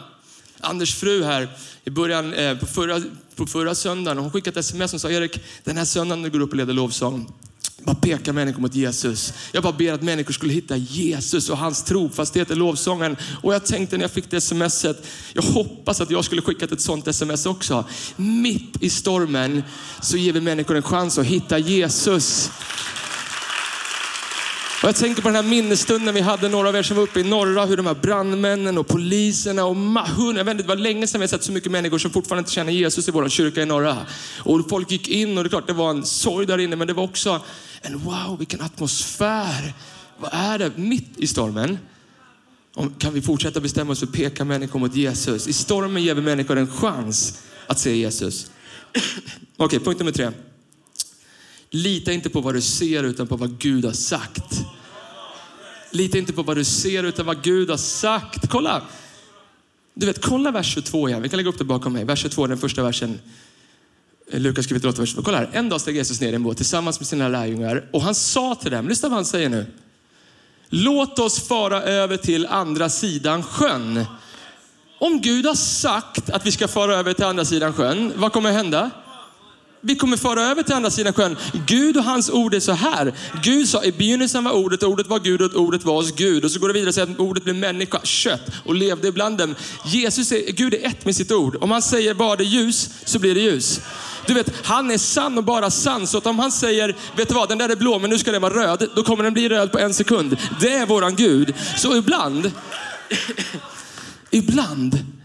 Anders 0.61 0.95
fru 0.95 1.25
här, 1.25 1.49
i 1.85 1.91
början 1.91 2.35
eh, 2.35 2.59
på 2.59 2.67
förra, 2.67 3.03
på 3.37 3.47
förra 3.47 3.75
söndagen. 3.75 4.19
Hon 4.19 4.31
skickade 4.31 4.61
ett 4.61 4.67
sms 4.67 4.95
och 4.95 5.01
sa, 5.01 5.11
Erik, 5.11 5.41
den 5.65 5.77
här 5.77 5.85
söndagen 5.85 6.23
när 6.23 6.31
du 6.31 6.39
går 6.39 6.45
upp 6.45 6.51
och 6.51 6.57
leder 6.57 6.75
lovsång, 6.75 7.33
bara 7.89 7.97
pekar 7.97 8.33
människor 8.33 8.61
mot 8.61 8.75
Jesus. 8.75 9.33
Jag 9.53 9.63
bara 9.63 9.73
ber 9.73 9.93
att 9.93 10.03
människor 10.03 10.33
skulle 10.33 10.53
hitta 10.53 10.77
Jesus 10.77 11.51
och 11.51 11.59
hans 11.59 11.83
trofasthet 11.83 12.51
i 12.51 12.55
lovsången. 12.55 13.17
Och 13.43 13.55
jag 13.55 13.67
tänkte 13.67 13.97
när 13.97 14.05
jag 14.05 14.11
fick 14.11 14.31
det 14.31 14.41
smset, 14.41 15.07
jag 15.33 15.43
hoppas 15.43 16.01
att 16.01 16.11
jag 16.11 16.25
skulle 16.25 16.43
skickat 16.43 16.73
ett 16.73 16.81
sånt 16.81 17.09
sms 17.09 17.47
också. 17.47 17.85
Mitt 18.17 18.83
i 18.83 18.91
stormen 18.91 19.63
så 20.03 20.17
ger 20.17 20.33
vi 20.33 20.41
människor 20.41 20.77
en 20.77 20.83
chans 20.83 21.19
att 21.19 21.27
hitta 21.27 21.59
Jesus. 21.59 22.51
Och 24.83 24.89
jag 24.89 24.97
tänker 24.97 25.23
på 25.23 25.29
den 25.29 25.37
här 25.37 25.43
minnesstunden 25.43 26.15
vi 26.15 26.21
hade, 26.21 26.49
några 26.49 26.69
av 26.69 26.77
er 26.77 26.83
som 26.83 26.97
var 26.97 27.03
uppe 27.03 27.21
i 27.21 27.23
norra, 27.23 27.65
hur 27.65 27.77
de 27.77 27.87
här 27.87 27.95
brandmännen 27.95 28.79
och 28.79 28.87
poliserna 28.87 29.65
och 29.65 29.77
jag 30.37 30.45
vet 30.45 30.49
inte, 30.49 30.63
det 30.63 30.69
var 30.69 30.77
länge 30.77 31.07
sedan 31.07 31.21
vi 31.21 31.23
har 31.23 31.29
sett 31.29 31.45
så 31.45 31.53
mycket 31.53 31.73
människor 31.73 31.99
som 31.99 32.11
fortfarande 32.11 32.41
inte 32.41 32.53
känner 32.53 32.73
Jesus 32.73 33.09
i 33.09 33.11
vår 33.11 33.29
kyrka 33.29 33.63
i 33.63 33.67
norra. 33.67 33.97
Och 34.39 34.69
folk 34.69 34.91
gick 34.91 35.09
in 35.09 35.39
och 35.39 35.45
det 35.45 35.49
är 35.49 35.51
klart 35.51 35.67
det 35.67 35.73
var 35.73 35.91
en 35.91 36.05
sorg 36.05 36.47
där 36.47 36.59
inne, 36.59 36.77
men 36.77 36.87
det 36.87 36.93
var 36.93 37.05
också 37.05 37.41
en 37.83 37.99
wow, 37.99 38.39
vilken 38.39 38.61
atmosfär. 38.61 39.75
Vad 40.19 40.31
är 40.33 40.59
det 40.59 40.77
mitt 40.77 41.19
i 41.19 41.27
stormen? 41.27 41.79
Kan 42.99 43.15
vi 43.15 43.23
fortsätta 43.23 43.61
bestämma 43.61 43.93
oss 43.93 43.99
för 43.99 44.07
att 44.07 44.13
peka 44.13 44.45
människor 44.45 44.81
mot 44.81 44.95
Jesus? 44.95 45.49
I 45.49 45.53
stormen 45.53 46.03
ger 46.03 46.15
vi 46.15 46.23
människor 46.23 46.59
en 46.59 46.71
chans 46.73 47.43
att 47.67 47.79
se 47.79 47.97
Jesus. 47.97 48.51
Okej, 49.57 49.67
okay, 49.67 49.79
punkt 49.79 49.99
nummer 49.99 50.13
tre. 50.13 50.31
Lita 51.71 52.13
inte 52.13 52.31
på 52.31 52.41
vad 52.41 52.55
du 52.55 52.61
ser 52.61 53.05
utan 53.05 53.27
på 53.27 53.37
vad 53.37 53.59
Gud 53.59 53.85
har 53.85 53.93
sagt. 53.93 54.65
Lita 55.91 56.19
inte 56.19 56.33
på 56.33 56.43
vad 56.43 56.57
du 56.57 56.65
ser 56.65 57.03
utan 57.03 57.27
vad 57.27 57.43
Gud 57.43 57.71
har 57.71 57.77
sagt. 57.77 58.49
Kolla! 58.51 58.83
Du 59.95 60.07
vet, 60.07 60.23
kolla 60.23 60.51
vers 60.51 60.75
22 60.75 61.09
igen. 61.09 61.23
Vi 61.23 61.29
kan 61.29 61.37
lägga 61.37 61.49
upp 61.49 61.59
det 61.59 61.65
bakom 61.65 61.93
mig. 61.93 62.05
Vers 62.05 62.23
22, 62.23 62.47
den 62.47 62.59
första 62.59 62.83
versen. 62.83 63.21
Lukas 64.33 64.65
skriver 64.65 64.89
8, 64.89 65.01
vers 65.01 65.09
22. 65.09 65.23
Kolla 65.23 65.39
här. 65.39 65.51
En 65.53 65.69
dag 65.69 65.81
steg 65.81 65.97
Jesus 65.97 66.21
ner 66.21 66.33
i 66.33 66.35
en 66.35 66.43
båt 66.43 66.57
tillsammans 66.57 67.01
med 67.01 67.07
sina 67.07 67.29
lärjungar 67.29 67.89
och 67.93 68.03
han 68.03 68.15
sa 68.15 68.55
till 68.55 68.71
dem, 68.71 68.89
lyssna 68.89 69.09
vad 69.09 69.17
han 69.17 69.25
säger 69.25 69.49
nu. 69.49 69.67
Låt 70.69 71.19
oss 71.19 71.49
fara 71.49 71.83
över 71.83 72.17
till 72.17 72.47
andra 72.47 72.89
sidan 72.89 73.43
sjön. 73.43 74.05
Om 74.99 75.21
Gud 75.21 75.47
har 75.47 75.55
sagt 75.55 76.31
att 76.31 76.47
vi 76.47 76.53
ska 76.53 76.69
fara 76.69 76.97
över 76.97 77.13
till 77.13 77.25
andra 77.25 77.45
sidan 77.45 77.73
sjön, 77.73 78.13
vad 78.17 78.33
kommer 78.33 78.53
hända? 78.53 78.91
Vi 79.81 79.97
kommer 79.97 80.17
föra 80.17 80.43
över 80.43 80.63
till 80.63 80.75
andra 80.75 80.91
sidan 80.91 81.13
sjön. 81.13 81.37
Gud 81.67 81.97
och 81.97 82.05
hans 82.05 82.31
ord 82.31 82.55
är 82.55 82.61
så 82.61 82.73
här. 82.73 83.15
Gud 83.43 83.69
sa 83.69 83.85
i 83.85 83.93
begynnelsen 83.93 84.45
var 84.45 84.53
ordet, 84.53 84.83
ordet 84.83 85.07
var 85.07 85.19
Gud 85.19 85.43
och 85.43 85.55
ordet 85.55 85.85
var 85.85 85.95
hos 85.95 86.13
Gud. 86.13 86.45
Och 86.45 86.51
så 86.51 86.59
går 86.59 86.69
det 86.69 86.75
vidare 86.75 86.89
och 86.89 86.95
säger 86.95 87.13
att 87.13 87.19
ordet 87.19 87.45
blev 87.45 87.57
människa, 87.57 88.01
kött 88.03 88.51
och 88.65 88.75
levde 88.75 89.09
ibland 89.09 89.39
dem. 89.39 89.55
Jesus 89.85 90.33
är, 90.33 90.53
Gud 90.53 90.75
är 90.75 90.87
ett 90.87 91.05
med 91.05 91.17
sitt 91.17 91.33
ord. 91.33 91.57
Om 91.61 91.71
han 91.71 91.83
säger 91.83 92.15
bara 92.15 92.37
det 92.37 92.45
ljus 92.45 92.91
så 93.05 93.19
blir 93.19 93.35
det 93.35 93.41
ljus. 93.41 93.81
Du 94.27 94.35
vet, 94.35 94.53
han 94.65 94.91
är 94.91 94.99
sann 94.99 95.39
och 95.39 95.45
bara 95.45 95.71
sann. 95.71 96.07
Så 96.07 96.19
att 96.19 96.27
om 96.27 96.39
han 96.39 96.53
säger, 96.53 96.97
vet 97.17 97.29
du 97.29 97.35
vad, 97.35 97.49
den 97.49 97.59
där 97.59 97.69
är 97.69 97.77
blå 97.77 97.99
men 97.99 98.11
nu 98.11 98.19
ska 98.19 98.33
den 98.33 98.43
vara 98.43 98.55
röd. 98.55 98.91
Då 98.95 99.03
kommer 99.03 99.25
den 99.25 99.33
bli 99.33 99.49
röd 99.49 99.73
på 99.73 99.79
en 99.79 99.95
sekund. 99.95 100.37
Det 100.61 100.73
är 100.73 100.87
våran 100.87 101.17
Gud. 101.17 101.55
Så 101.77 101.97
ibland, 101.97 102.53
ibland 104.31 105.18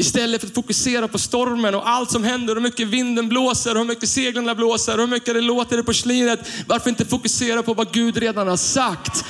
Istället 0.00 0.40
för 0.40 0.48
att 0.48 0.54
fokusera 0.54 1.08
på 1.08 1.18
stormen 1.18 1.74
och 1.74 1.88
allt 1.88 2.10
som 2.10 2.24
händer, 2.24 2.54
hur 2.54 2.62
mycket 2.62 2.88
vinden 2.88 3.28
blåser, 3.28 3.74
hur 3.74 3.84
mycket 3.84 4.08
seglen 4.08 4.56
blåser, 4.56 4.98
hur 4.98 5.06
mycket 5.06 5.34
det 5.34 5.40
låter 5.40 5.78
i 5.78 5.82
porslinet. 5.82 6.48
Varför 6.66 6.90
inte 6.90 7.04
fokusera 7.04 7.62
på 7.62 7.74
vad 7.74 7.92
Gud 7.92 8.16
redan 8.16 8.48
har 8.48 8.56
sagt? 8.56 9.24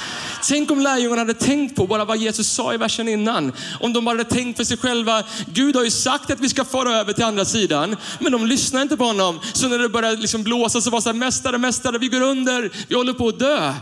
Tänk 0.48 0.70
om 0.70 0.80
lärjungarna 0.80 1.20
hade 1.20 1.34
tänkt 1.34 1.76
på 1.76 1.86
bara 1.86 2.04
vad 2.04 2.16
Jesus 2.16 2.48
sa 2.48 2.74
i 2.74 2.76
versen 2.76 3.08
innan. 3.08 3.52
Om 3.80 3.92
de 3.92 4.04
bara 4.04 4.18
hade 4.18 4.30
tänkt 4.30 4.56
för 4.56 4.64
sig 4.64 4.76
själva, 4.76 5.22
Gud 5.46 5.76
har 5.76 5.84
ju 5.84 5.90
sagt 5.90 6.30
att 6.30 6.40
vi 6.40 6.48
ska 6.48 6.64
fara 6.64 6.96
över 6.96 7.12
till 7.12 7.24
andra 7.24 7.44
sidan, 7.44 7.96
men 8.20 8.32
de 8.32 8.46
lyssnar 8.46 8.82
inte 8.82 8.96
på 8.96 9.04
honom. 9.04 9.40
Så 9.52 9.68
när 9.68 9.78
det 9.78 9.88
började 9.88 10.16
liksom 10.16 10.42
blåsa 10.42 10.80
så 10.80 10.90
var 10.90 10.98
det 10.98 11.02
så 11.02 11.08
här, 11.08 11.16
mästare, 11.16 11.58
mästare, 11.58 11.98
vi 11.98 12.08
går 12.08 12.20
under, 12.20 12.70
vi 12.88 12.94
håller 12.94 13.12
på 13.12 13.28
att 13.28 13.38
dö. 13.38 13.74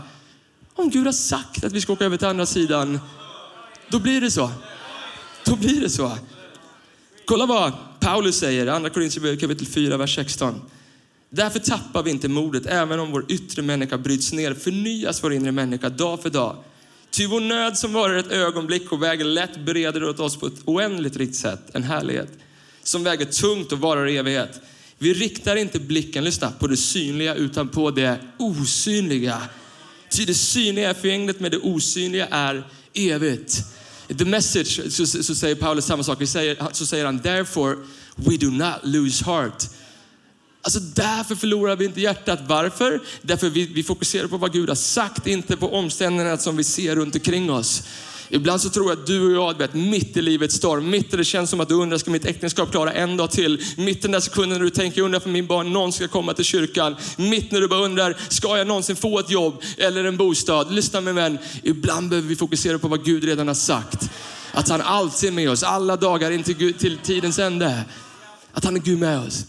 Om 0.75 0.89
Gud 0.89 1.05
har 1.05 1.13
sagt 1.13 1.63
att 1.63 1.71
vi 1.71 1.81
ska 1.81 1.93
åka 1.93 2.05
över 2.05 2.17
till 2.17 2.27
andra 2.27 2.45
sidan, 2.45 2.99
då 3.89 3.99
blir 3.99 4.21
det 4.21 4.31
så. 4.31 4.51
Då 5.45 5.55
blir 5.55 5.81
det 5.81 5.89
så. 5.89 6.11
Kolla 7.29 7.45
vad 7.45 7.73
Paulus 7.99 8.35
säger, 8.39 8.67
andra 8.67 8.89
Korinthierbrevet 8.89 9.39
kapitel 9.39 9.67
4, 9.67 9.97
vers 9.97 10.15
16. 10.15 10.61
Därför 11.29 11.59
tappar 11.59 12.03
vi 12.03 12.11
inte 12.11 12.27
modet, 12.27 12.65
även 12.65 12.99
om 12.99 13.11
vår 13.11 13.25
yttre 13.27 13.61
människa 13.61 13.97
bryts 13.97 14.33
ner, 14.33 14.53
förnyas 14.53 15.23
vår 15.23 15.33
inre 15.33 15.51
människa 15.51 15.89
dag 15.89 16.21
för 16.21 16.29
dag. 16.29 16.55
Ty 17.11 17.27
vår 17.27 17.39
nöd 17.39 17.77
som 17.77 17.93
varar 17.93 18.17
ett 18.17 18.31
ögonblick 18.31 18.91
och 18.91 19.03
väger 19.03 19.25
lätt 19.25 19.65
bereder 19.65 20.03
åt 20.09 20.19
oss 20.19 20.37
på 20.37 20.47
ett 20.47 20.61
oändligt 20.65 21.17
rikt 21.17 21.35
sätt 21.35 21.61
en 21.73 21.83
härlighet 21.83 22.29
som 22.83 23.03
väger 23.03 23.25
tungt 23.25 23.71
och 23.71 23.79
varar 23.79 24.07
i 24.07 24.17
evighet. 24.17 24.61
Vi 24.97 25.13
riktar 25.13 25.55
inte 25.55 25.79
blicken, 25.79 26.23
lyssna, 26.23 26.51
på 26.51 26.67
det 26.67 26.77
synliga 26.77 27.35
utan 27.35 27.67
på 27.67 27.91
det 27.91 28.17
osynliga. 28.37 29.41
Ty 30.09 30.25
det 30.25 30.33
synliga 30.33 30.89
är 30.89 30.93
förgängligt 30.93 31.39
men 31.39 31.51
det 31.51 31.57
osynliga 31.57 32.25
är 32.25 32.63
evigt. 32.93 33.63
The 34.17 34.25
message 34.25 34.91
så, 34.91 35.05
så 35.05 35.35
säger 35.35 35.55
Paulus 35.55 35.85
samma 35.85 36.03
sak. 36.03 36.21
Vi 36.21 36.27
säger, 36.27 36.67
så 36.71 36.85
säger 36.85 37.05
han, 37.05 37.19
therefore 37.19 37.75
we 38.15 38.37
do 38.37 38.49
not 38.49 38.75
lose 38.83 39.25
heart. 39.25 39.63
Alltså 40.61 40.79
därför 40.79 41.35
förlorar 41.35 41.75
vi 41.75 41.85
inte 41.85 42.01
hjärtat. 42.01 42.39
Varför? 42.47 43.01
Därför 43.21 43.49
vi, 43.49 43.65
vi 43.65 43.83
fokuserar 43.83 44.27
på 44.27 44.37
vad 44.37 44.53
Gud 44.53 44.69
har 44.69 44.75
sagt, 44.75 45.27
inte 45.27 45.57
på 45.57 45.75
omständigheterna 45.75 46.37
som 46.37 46.57
vi 46.57 46.63
ser 46.63 46.95
runt 46.95 47.15
omkring 47.15 47.51
oss. 47.51 47.83
Ibland 48.29 48.61
så 48.61 48.69
tror 48.69 48.89
jag 48.89 48.99
att 48.99 49.07
du 49.07 49.37
och 49.37 49.49
jag, 49.49 49.57
vet, 49.57 49.73
mitt 49.73 50.17
i 50.17 50.21
livets 50.21 50.55
storm, 50.55 50.89
mitt 50.89 51.13
i 51.13 51.17
det 51.17 51.23
känns 51.23 51.49
som 51.49 51.59
att 51.59 51.69
du 51.69 51.75
undrar, 51.75 51.97
ska 51.97 52.11
mitt 52.11 52.25
äktenskap 52.25 52.71
klara 52.71 52.91
en 52.91 53.17
dag 53.17 53.31
till? 53.31 53.63
Mitt 53.77 53.97
i 53.97 54.01
den 54.01 54.11
där 54.11 54.19
sekunden 54.19 54.57
när 54.57 54.65
du 54.65 54.69
tänker, 54.69 54.97
jag 54.97 55.05
undrar 55.05 55.19
för 55.19 55.29
min 55.29 55.47
barn 55.47 55.73
någon 55.73 55.93
ska 55.93 56.07
komma 56.07 56.33
till 56.33 56.45
kyrkan. 56.45 56.95
Mitt 57.17 57.51
när 57.51 57.61
du 57.61 57.67
bara 57.67 57.85
undrar, 57.85 58.17
ska 58.29 58.57
jag 58.57 58.67
någonsin 58.67 58.95
få 58.95 59.19
ett 59.19 59.29
jobb 59.29 59.61
eller 59.77 60.03
en 60.03 60.17
bostad? 60.17 60.73
Lyssna 60.73 61.01
med 61.01 61.15
vän, 61.15 61.37
ibland 61.63 62.09
behöver 62.09 62.29
vi 62.29 62.35
fokusera 62.35 62.79
på 62.79 62.87
vad 62.87 63.05
Gud 63.05 63.23
redan 63.23 63.47
har 63.47 63.55
sagt. 63.55 64.09
Att 64.51 64.69
han 64.69 64.81
alltid 64.81 65.29
är 65.29 65.33
med 65.33 65.49
oss, 65.49 65.63
alla 65.63 65.95
dagar 65.95 66.31
in 66.31 66.43
till, 66.43 66.73
till 66.73 66.97
tidens 66.97 67.39
ände. 67.39 67.83
Att 68.53 68.63
han 68.63 68.75
är 68.75 68.79
Gud 68.79 68.99
med 68.99 69.19
oss. 69.19 69.45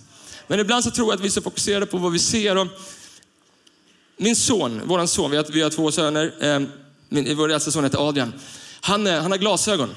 Men 0.47 0.61
ibland 0.61 0.85
så 0.85 0.91
tror 0.91 1.09
jag 1.09 1.15
att 1.15 1.21
vi 1.21 1.27
är 1.27 1.31
så 1.31 1.43
fokuserade 1.43 1.87
på 1.87 1.99
vad 1.99 2.13
vi 2.13 2.19
ser. 2.19 2.59
Och 2.59 2.67
min 4.17 4.37
son, 4.37 4.81
våran 4.85 5.09
son, 5.09 5.31
vi 5.31 5.37
har, 5.37 5.47
vi 5.53 5.63
har 5.63 5.71
två 5.71 5.93
söner. 5.93 6.35
Eh, 6.41 6.61
min, 7.09 7.37
vår 7.37 7.53
äldsta 7.53 7.71
son 7.71 7.85
heter 7.85 8.09
Adrian. 8.09 8.33
Han, 8.81 9.07
han 9.07 9.31
har 9.31 9.39
glasögon. 9.39 9.91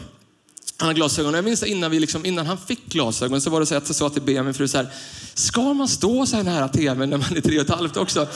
Han 0.77 0.87
har 0.87 0.93
glasögon. 0.93 1.33
Jag 1.33 1.45
minns 1.45 1.63
innan, 1.63 1.91
vi 1.91 1.99
liksom, 1.99 2.25
innan 2.25 2.45
han 2.45 2.57
fick 2.57 2.85
glasögon 2.85 3.41
så 3.41 3.49
var 3.49 3.59
det 3.59 3.65
så 3.65 3.75
att 3.75 3.87
jag 3.87 3.95
sa 3.95 4.09
till 4.09 4.21
Bea, 4.21 4.43
min 4.43 4.53
fru, 4.53 4.67
så 4.67 4.77
här, 4.77 4.87
ska 5.33 5.73
man 5.73 5.87
stå 5.87 6.25
så 6.25 6.35
här 6.35 6.43
nära 6.43 6.67
tvn 6.67 7.09
när 7.09 7.17
man 7.17 7.37
är 7.37 7.41
tre 7.41 7.59
och 7.59 7.65
ett 7.65 7.69
halvt 7.69 7.97
också? 7.97 8.27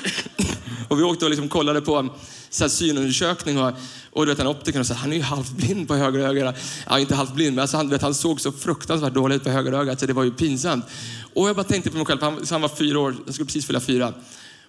och 0.88 0.98
vi 0.98 1.02
åkte 1.02 1.24
och 1.24 1.30
liksom 1.30 1.48
kollade 1.48 1.80
på 1.80 2.08
så 2.50 2.64
här 2.64 2.68
synundersökning 2.68 3.58
och, 3.58 3.72
och 4.10 4.26
du 4.26 4.32
vet, 4.32 4.40
en 4.40 4.46
optiker 4.46 4.82
sa, 4.82 4.94
han 4.94 5.12
är 5.12 5.16
ju 5.16 5.22
halvblind 5.22 5.88
på 5.88 5.94
höger 5.94 6.18
öga. 6.18 6.54
Ja, 6.88 6.98
inte 6.98 7.14
halvblind, 7.14 7.54
men 7.54 7.62
alltså, 7.62 7.76
han, 7.76 7.88
vet, 7.88 8.02
han 8.02 8.14
såg 8.14 8.40
så 8.40 8.52
fruktansvärt 8.52 9.14
dåligt 9.14 9.44
på 9.44 9.50
höger 9.50 9.72
öga 9.72 9.96
så 9.96 10.06
det 10.06 10.12
var 10.12 10.24
ju 10.24 10.30
pinsamt. 10.30 10.84
Och 11.34 11.48
jag 11.48 11.56
bara 11.56 11.64
tänkte 11.64 11.90
på 11.90 11.96
mig 11.96 12.06
själv, 12.06 12.22
han, 12.22 12.46
han 12.50 12.60
var 12.60 12.68
fyra 12.68 12.98
år, 12.98 13.16
han 13.24 13.32
skulle 13.32 13.46
precis 13.46 13.66
fylla 13.66 13.80
fyra. 13.80 14.14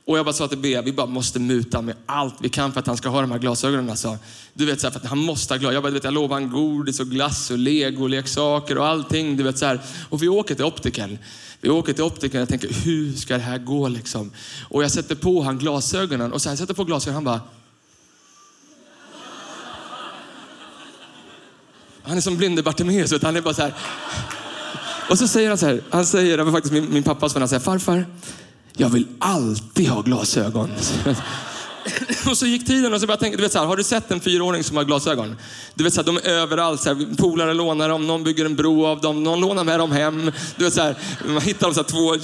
Och 0.05 0.17
jag 0.17 0.25
bara 0.25 0.33
sa 0.33 0.47
till 0.47 0.57
B, 0.57 0.81
vi 0.85 0.91
bara 0.91 1.07
måste 1.07 1.39
muta 1.39 1.81
med 1.81 1.95
allt 2.05 2.35
vi 2.39 2.49
kan 2.49 2.71
för 2.73 2.79
att 2.79 2.87
han 2.87 2.97
ska 2.97 3.09
ha 3.09 3.21
de 3.21 3.31
här 3.31 3.39
glasögonen. 3.39 3.89
Alltså. 3.89 4.17
Du 4.53 4.65
vet, 4.65 4.81
så 4.81 4.87
här, 4.87 4.91
för 4.91 4.99
att 4.99 5.05
han 5.05 5.17
måste 5.17 5.53
ha 5.53 5.59
glas. 5.59 5.73
Jag, 5.73 5.83
bara, 5.83 5.89
du 5.89 5.93
vet, 5.93 6.03
jag 6.03 6.13
lovar 6.13 6.35
han 6.35 6.49
godis 6.49 6.99
och 6.99 7.07
glass 7.07 7.51
och 7.51 7.57
legoleksaker 7.57 8.77
och 8.77 8.87
allting. 8.87 9.37
Du 9.37 9.43
vet, 9.43 9.57
så 9.57 9.65
här. 9.65 9.79
Och 10.09 10.23
vi 10.23 10.27
åker 10.27 10.55
till 10.55 10.65
optiken. 10.65 11.17
Vi 11.61 11.69
åker 11.69 11.93
till 11.93 12.03
optiken 12.03 12.37
och 12.37 12.41
jag 12.41 12.49
tänker, 12.49 12.73
hur 12.85 13.13
ska 13.13 13.33
det 13.33 13.43
här 13.43 13.57
gå 13.57 13.87
liksom? 13.87 14.31
Och 14.69 14.83
jag 14.83 14.91
sätter 14.91 15.15
på 15.15 15.41
han 15.41 15.57
glasögonen 15.57 16.33
och 16.33 16.41
så 16.41 16.49
här, 16.49 16.51
jag 16.51 16.59
sätter 16.59 16.73
på 16.73 16.83
glasögonen 16.83 17.15
han 17.15 17.23
bara, 17.23 17.41
Han 22.03 22.17
är 22.17 22.21
som 22.21 22.37
blinde 22.37 22.63
Bartimeus, 22.63 23.13
han 23.21 23.35
är 23.35 23.41
bara 23.41 23.53
så 23.53 23.61
här. 23.61 23.73
Och 25.09 25.17
så 25.17 25.27
säger 25.27 25.49
han 25.49 25.57
så 25.57 25.65
här, 25.65 25.81
han 25.89 26.05
säger, 26.05 26.37
det 26.37 26.43
var 26.43 26.51
faktiskt 26.51 26.73
min, 26.73 26.93
min 26.93 27.03
pappas 27.03 27.35
vän, 27.35 27.41
han 27.41 27.49
säger, 27.49 27.59
farfar, 27.59 28.05
jag 28.77 28.89
vill 28.89 29.07
alltid 29.19 29.89
ha 29.89 30.01
glasögon. 30.01 30.69
och 32.29 32.37
så 32.37 32.45
gick 32.45 32.65
tiden 32.65 32.93
och 32.93 32.99
så 32.99 33.07
började 33.07 33.13
jag 33.13 33.19
tänka, 33.19 33.37
du 33.37 33.43
vet 33.43 33.51
så 33.51 33.59
här, 33.59 33.65
har 33.65 33.77
du 33.77 33.83
sett 33.83 34.11
en 34.11 34.19
fyraåring 34.19 34.63
som 34.63 34.77
har 34.77 34.83
glasögon? 34.83 35.35
Du 35.75 35.83
vet 35.83 35.93
så 35.93 36.01
här, 36.01 36.05
de 36.05 36.17
är 36.17 36.29
överallt, 36.29 36.81
så 36.81 36.93
här, 36.93 37.15
polare 37.17 37.53
lånar 37.53 37.89
dem, 37.89 38.07
någon 38.07 38.23
bygger 38.23 38.45
en 38.45 38.55
bro 38.55 38.85
av 38.85 39.01
dem, 39.01 39.23
någon 39.23 39.41
lånar 39.41 39.63
med 39.63 39.79
dem 39.79 39.91
hem. 39.91 40.31
Du 40.57 40.63
vet 40.63 40.73
så 40.73 40.81
här, 40.81 40.97
man 41.25 41.41
hittar 41.41 41.67
dem 41.67 41.73
så 41.73 41.81
här, 41.81 41.87
två, 41.87 42.15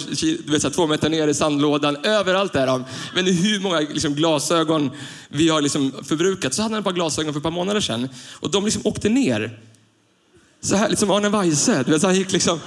du 0.46 0.52
vet, 0.52 0.62
så 0.62 0.68
här, 0.68 0.76
två 0.76 0.88
meter 0.88 1.10
ner 1.10 1.28
i 1.28 1.34
sandlådan, 1.34 1.98
överallt 2.04 2.56
är 2.56 2.68
de. 2.68 2.86
Men 3.16 3.26
hur 3.26 3.60
många 3.60 3.80
liksom, 3.80 4.14
glasögon 4.14 4.92
vi 5.30 5.50
har 5.50 5.62
liksom, 5.62 5.94
förbrukat. 6.04 6.54
Så 6.54 6.62
hade 6.62 6.76
han 6.76 6.80
ett 6.80 6.86
par 6.86 6.94
glasögon 6.94 7.34
för 7.34 7.40
ett 7.40 7.44
par 7.44 7.52
månader 7.52 7.82
sedan 7.82 8.10
och 8.34 8.52
de 8.52 8.66
liksom 8.66 8.82
åkte 8.86 9.10
ner. 9.10 9.60
Så 10.62 10.76
här, 10.76 10.90
liksom 10.90 11.12
Arne 11.12 11.30
Weise, 11.30 11.84
du 11.84 11.92
vet, 11.92 12.02
så 12.02 12.08
han 12.08 12.16
gick 12.16 12.32
liksom, 12.32 12.60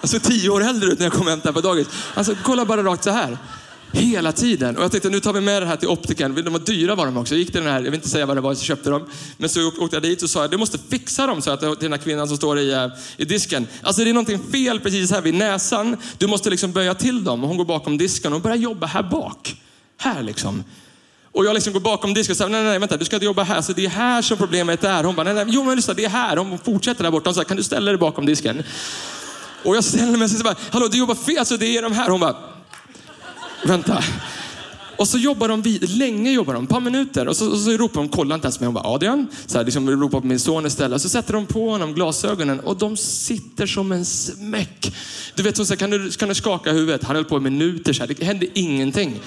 jag 0.00 0.10
såg 0.10 0.22
tio 0.22 0.50
år 0.50 0.64
äldre 0.64 0.88
ut 0.88 0.98
när 0.98 1.06
jag 1.06 1.12
kom 1.12 1.26
hem 1.26 1.40
där 1.42 1.52
på 1.52 1.60
dagis. 1.60 1.88
Alltså 2.14 2.34
kolla 2.42 2.64
bara 2.64 2.82
rakt 2.82 3.04
så 3.04 3.10
här. 3.10 3.38
Hela 3.92 4.32
tiden. 4.32 4.76
Och 4.76 4.84
jag 4.84 4.90
tänkte 4.90 5.10
nu 5.10 5.20
tar 5.20 5.32
vi 5.32 5.40
med 5.40 5.62
det 5.62 5.66
här 5.66 5.76
till 5.76 5.88
optiken. 5.88 6.34
De 6.34 6.52
var 6.52 6.60
dyra 6.60 6.94
var 6.94 7.06
de 7.06 7.16
också. 7.16 7.34
Jag 7.34 7.38
gick 7.38 7.52
till 7.52 7.60
den 7.60 7.72
här, 7.72 7.78
jag 7.78 7.84
vill 7.84 7.94
inte 7.94 8.08
säga 8.08 8.26
vad 8.26 8.36
det 8.36 8.40
var, 8.40 8.54
så 8.54 8.64
köpte 8.64 8.90
dem. 8.90 9.08
Men 9.36 9.48
så 9.48 9.68
åkte 9.68 9.96
jag 9.96 10.02
dit 10.02 10.22
och 10.22 10.30
sa, 10.30 10.48
du 10.48 10.56
måste 10.56 10.78
fixa 10.78 11.26
dem, 11.26 11.42
så 11.42 11.50
att 11.50 11.60
till 11.60 11.76
den 11.80 11.92
här 11.92 11.98
kvinnan 11.98 12.28
som 12.28 12.36
står 12.36 12.58
i, 12.58 12.72
eh, 12.72 12.86
i 13.16 13.24
disken. 13.24 13.66
Alltså 13.82 14.04
det 14.04 14.10
är 14.10 14.14
någonting 14.14 14.42
fel 14.52 14.80
precis 14.80 15.10
här 15.10 15.20
vid 15.20 15.34
näsan. 15.34 15.96
Du 16.18 16.26
måste 16.26 16.50
liksom 16.50 16.72
böja 16.72 16.94
till 16.94 17.24
dem. 17.24 17.42
Och 17.42 17.48
hon 17.48 17.58
går 17.58 17.64
bakom 17.64 17.98
disken 17.98 18.32
och 18.32 18.40
börjar 18.40 18.56
jobba 18.56 18.86
här 18.86 19.02
bak. 19.02 19.56
Här 19.98 20.22
liksom. 20.22 20.64
Och 21.32 21.44
jag 21.44 21.54
liksom 21.54 21.72
går 21.72 21.80
bakom 21.80 22.14
disken 22.14 22.32
och 22.32 22.36
säger, 22.36 22.50
nej, 22.50 22.64
nej, 22.64 22.78
vänta, 22.78 22.96
du 22.96 23.04
ska 23.04 23.16
inte 23.16 23.26
jobba 23.26 23.42
här. 23.42 23.62
Så 23.62 23.72
det 23.72 23.84
är 23.84 23.88
här 23.88 24.22
som 24.22 24.36
problemet 24.36 24.84
är. 24.84 25.04
Hon 25.04 25.14
bara, 25.14 25.24
nej, 25.24 25.34
nej, 25.34 25.44
jo 25.48 25.64
men 25.64 25.76
lyssna, 25.76 25.94
det 25.94 26.04
är 26.04 26.08
här. 26.08 26.36
Hon 26.36 26.58
fortsätter 26.58 27.02
där 27.02 27.10
borta. 27.10 27.28
Hon 27.28 27.34
säger, 27.34 27.44
kan 27.44 27.56
du 27.56 27.62
ställa 27.62 27.90
dig 27.90 27.98
bakom 27.98 28.26
disken? 28.26 28.62
Och 29.66 29.76
jag 29.76 29.84
ställer 29.84 30.12
mig 30.12 30.24
och 30.24 30.30
säger, 30.30 30.56
hallå 30.70 30.88
du 30.88 30.98
jobbar 30.98 31.14
fel, 31.14 31.38
alltså 31.38 31.56
det 31.56 31.76
är 31.76 31.82
de 31.82 31.92
här. 31.92 32.08
Hon 32.10 32.20
bara, 32.20 32.36
vänta. 33.64 34.04
Och 34.96 35.08
så 35.08 35.18
jobbar 35.18 35.48
de 35.48 35.62
vid, 35.62 35.90
länge 35.90 36.30
jobbar 36.32 36.54
de, 36.54 36.64
ett 36.64 36.70
par 36.70 36.80
minuter. 36.80 37.28
Och 37.28 37.36
så, 37.36 37.50
och 37.50 37.58
så 37.58 37.70
ropar 37.70 38.00
de, 38.00 38.08
kolla 38.08 38.34
inte 38.34 38.46
ens 38.46 38.60
med. 38.60 38.66
Hon 38.66 38.74
bara, 38.74 38.88
Adrian. 38.88 39.26
Så 39.46 39.58
här, 39.58 39.64
liksom 39.64 39.90
ropar 39.90 40.20
på 40.20 40.26
min 40.26 40.40
son 40.40 40.66
istället. 40.66 40.94
Och 40.94 41.00
så 41.00 41.08
sätter 41.08 41.32
de 41.32 41.46
på 41.46 41.70
honom 41.70 41.94
glasögonen 41.94 42.60
och 42.60 42.76
de 42.76 42.96
sitter 42.96 43.66
som 43.66 43.92
en 43.92 44.04
smäck. 44.04 44.94
Du 45.34 45.42
vet, 45.42 45.56
hon 45.56 45.66
säger, 45.66 45.78
kan 45.78 45.90
du, 45.90 46.10
kan 46.10 46.28
du 46.28 46.34
skaka 46.34 46.72
huvudet? 46.72 47.04
Han 47.04 47.16
höll 47.16 47.24
på 47.24 47.36
i 47.36 47.40
minuter 47.40 47.92
så 47.92 48.00
här. 48.00 48.14
Det 48.18 48.24
hände 48.24 48.46
ingenting. 48.54 49.20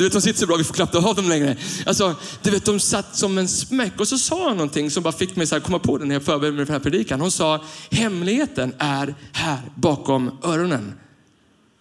Du 0.00 0.04
vet, 0.04 0.12
de 0.12 0.22
sitter 0.22 0.40
så 0.40 0.46
bra, 0.46 0.56
vi 0.56 0.64
får 0.64 0.74
knappt 0.74 0.94
av 0.94 1.14
dem 1.14 1.28
längre. 1.28 1.56
Alltså, 1.86 2.14
du 2.42 2.50
vet, 2.50 2.64
de 2.64 2.80
satt 2.80 3.16
som 3.16 3.38
en 3.38 3.48
smäck. 3.48 4.00
Och 4.00 4.08
så 4.08 4.18
sa 4.18 4.48
hon 4.48 4.56
någonting 4.56 4.90
som 4.90 5.02
bara 5.02 5.12
fick 5.12 5.36
mig 5.36 5.46
att 5.52 5.62
komma 5.62 5.78
på 5.78 5.98
det 5.98 6.04
när 6.04 6.14
jag 6.14 6.22
förberedde 6.22 6.56
mig 6.56 6.66
för 6.66 6.72
den 6.72 6.82
här 6.82 6.90
predikan. 6.90 7.20
Hon 7.20 7.30
sa, 7.30 7.64
hemligheten 7.90 8.74
är 8.78 9.14
här 9.32 9.58
bakom 9.74 10.38
öronen. 10.42 10.94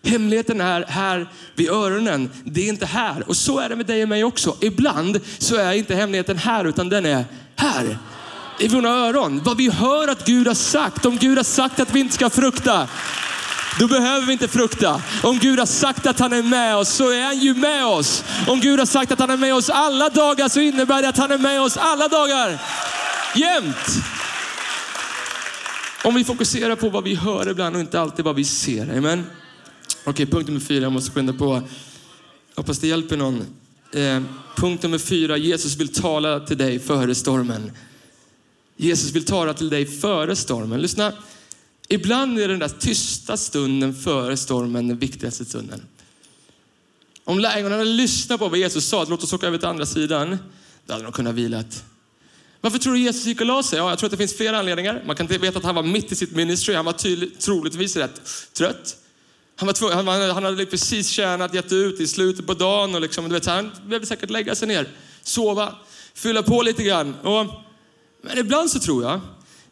Hemligheten 0.04 0.62
är 0.62 0.86
här 0.88 1.32
vid 1.56 1.70
öronen. 1.70 2.30
Det 2.44 2.62
är 2.62 2.70
inte 2.70 2.86
här. 2.86 3.30
Och 3.30 3.38
så 3.38 3.60
är 3.60 3.70
det 3.70 3.76
med 3.76 3.86
dig 3.86 4.04
och 4.04 4.10
mig 4.10 4.24
också. 4.24 4.56
Ibland 4.60 5.20
så 5.38 5.56
är 5.56 5.74
inte 5.74 5.96
hemligheten 5.96 6.38
här, 6.38 6.66
utan 6.66 6.90
den 6.90 7.06
är 7.06 7.26
här. 7.56 7.98
I 8.60 8.68
våra 8.68 8.90
öron. 8.90 9.42
Vad 9.44 9.58
vi 9.58 9.70
hör 9.70 10.08
att 10.08 10.26
Gud 10.26 10.48
har 10.48 10.54
sagt. 10.54 11.06
Om 11.06 11.18
Gud 11.18 11.38
har 11.38 11.44
sagt 11.44 11.80
att 11.80 11.96
vi 11.96 12.00
inte 12.00 12.14
ska 12.14 12.30
frukta. 12.30 12.88
Då 13.80 13.88
behöver 13.88 14.28
vi 14.28 14.34
inte 14.34 14.48
frukta. 14.48 15.02
Om 15.24 15.40
Gud 15.40 15.60
har 15.60 15.66
sagt 15.66 16.08
att 16.08 16.20
han 16.20 16.34
är 16.34 16.44
med 16.44 16.76
oss 16.76 16.90
så 16.90 17.12
är 17.12 17.24
han 17.24 17.40
ju 17.40 17.54
med 17.54 17.86
oss. 17.86 18.24
Om 18.48 18.60
Gud 18.60 18.80
har 18.80 18.86
sagt 18.86 19.12
att 19.12 19.20
han 19.20 19.30
är 19.30 19.38
med 19.38 19.56
oss 19.56 19.70
alla 19.70 20.10
dagar 20.10 20.50
så 20.50 20.60
innebär 20.60 21.02
det 21.02 21.10
att 21.10 21.18
han 21.18 21.32
är 21.32 21.38
med 21.38 21.62
oss 21.62 21.78
alla 21.78 22.08
dagar. 22.08 22.62
Jämt. 23.36 24.04
Om 26.04 26.16
vi 26.16 26.24
fokuserar 26.24 26.76
på 26.76 26.90
vad 26.90 27.04
vi 27.04 27.16
hör 27.16 27.50
ibland 27.50 27.76
och 27.76 27.82
inte 27.82 28.02
alltid 28.02 28.26
vad 28.26 28.36
vi 28.36 28.44
ser. 28.44 28.98
Amen. 28.98 29.26
Okej, 30.04 30.26
punkt 30.26 30.48
nummer 30.48 30.60
fyra. 30.60 30.84
Jag 30.84 30.92
måste 30.92 31.12
skynda 31.12 31.34
på. 31.34 31.62
Hoppas 32.56 32.80
det 32.80 32.88
hjälper 32.88 33.18
någon. 33.18 33.46
Eh, 33.94 34.22
punkt 34.56 34.84
nummer 34.84 34.98
fyra. 34.98 35.38
Jesus 35.38 35.78
vill 35.78 35.94
tala 35.94 36.40
till 36.40 36.58
dig 36.58 36.80
före 36.80 37.16
stormen. 37.16 37.72
Jesus 38.78 39.12
vill 39.12 39.26
tala 39.26 39.54
till 39.54 39.70
dig 39.70 39.86
före 39.86 40.36
stormen. 40.36 40.82
Lyssna. 40.82 41.14
Ibland 41.90 42.40
är 42.40 42.48
den 42.48 42.60
där 42.60 42.70
tysta 42.70 43.38
stunden 43.38 43.96
före 43.96 44.38
stormen 44.38 44.88
den 44.88 44.98
viktigaste 44.98 45.46
stunden. 45.46 45.86
Om 47.24 47.40
lärjungarna 47.40 47.78
hade 47.78 47.90
lyssnat 47.90 48.40
på 48.40 48.50
vad 48.50 48.60
Jesus 48.60 48.86
sa, 48.86 49.06
låt 49.10 49.24
oss 49.24 49.34
åka 49.34 49.48
över 49.48 49.58
till 49.58 49.68
andra 49.68 49.86
sidan, 49.86 50.38
då 50.86 50.94
hade 50.94 51.06
de 51.06 51.12
kunnat 51.12 51.36
vilat. 51.36 51.84
Varför 52.62 52.80
tror 52.80 52.94
du 52.94 53.00
Jesus 53.00 53.26
gick 53.26 53.42
och 53.42 53.48
la 53.48 53.64
sig? 53.64 53.78
Ja, 53.78 53.90
jag 53.90 54.00
tror 54.00 54.08
att 54.08 54.12
det 54.12 54.18
finns 54.18 54.38
flera 54.38 54.60
anledningar. 54.60 55.04
Man 55.08 55.16
kan 55.16 55.24
inte 55.24 55.38
veta 55.38 55.58
att 55.58 55.64
han 55.64 55.76
var 55.76 55.84
mitt 55.84 56.12
i 56.12 56.16
sitt 56.16 56.36
ministry. 56.36 56.76
Han 56.76 56.86
var 56.86 56.94
tydligt, 56.94 57.40
troligtvis 57.40 57.96
rätt 57.96 58.22
trött. 58.54 58.98
Han, 59.56 59.68
var 59.68 59.94
han, 59.94 60.06
var, 60.06 60.34
han 60.34 60.44
hade 60.44 60.66
precis 60.66 61.10
tjänat, 61.10 61.54
gett 61.54 61.72
ut 61.72 62.00
i 62.00 62.08
slutet 62.08 62.48
på 62.48 62.54
dagen 62.54 62.96
och 62.96 63.02
liksom, 63.02 63.30
du 63.30 63.34
vet, 63.34 63.46
han 63.46 63.72
behövde 63.86 64.08
säkert 64.08 64.30
lägga 64.30 64.56
sig 64.56 64.68
ner, 64.68 64.88
sova, 65.22 65.76
fylla 66.14 66.44
på 66.44 66.62
lite 66.62 66.84
grann. 66.84 67.16
Och, 67.16 67.46
men 68.22 68.38
ibland 68.38 68.70
så 68.70 68.80
tror 68.80 69.04
jag 69.04 69.22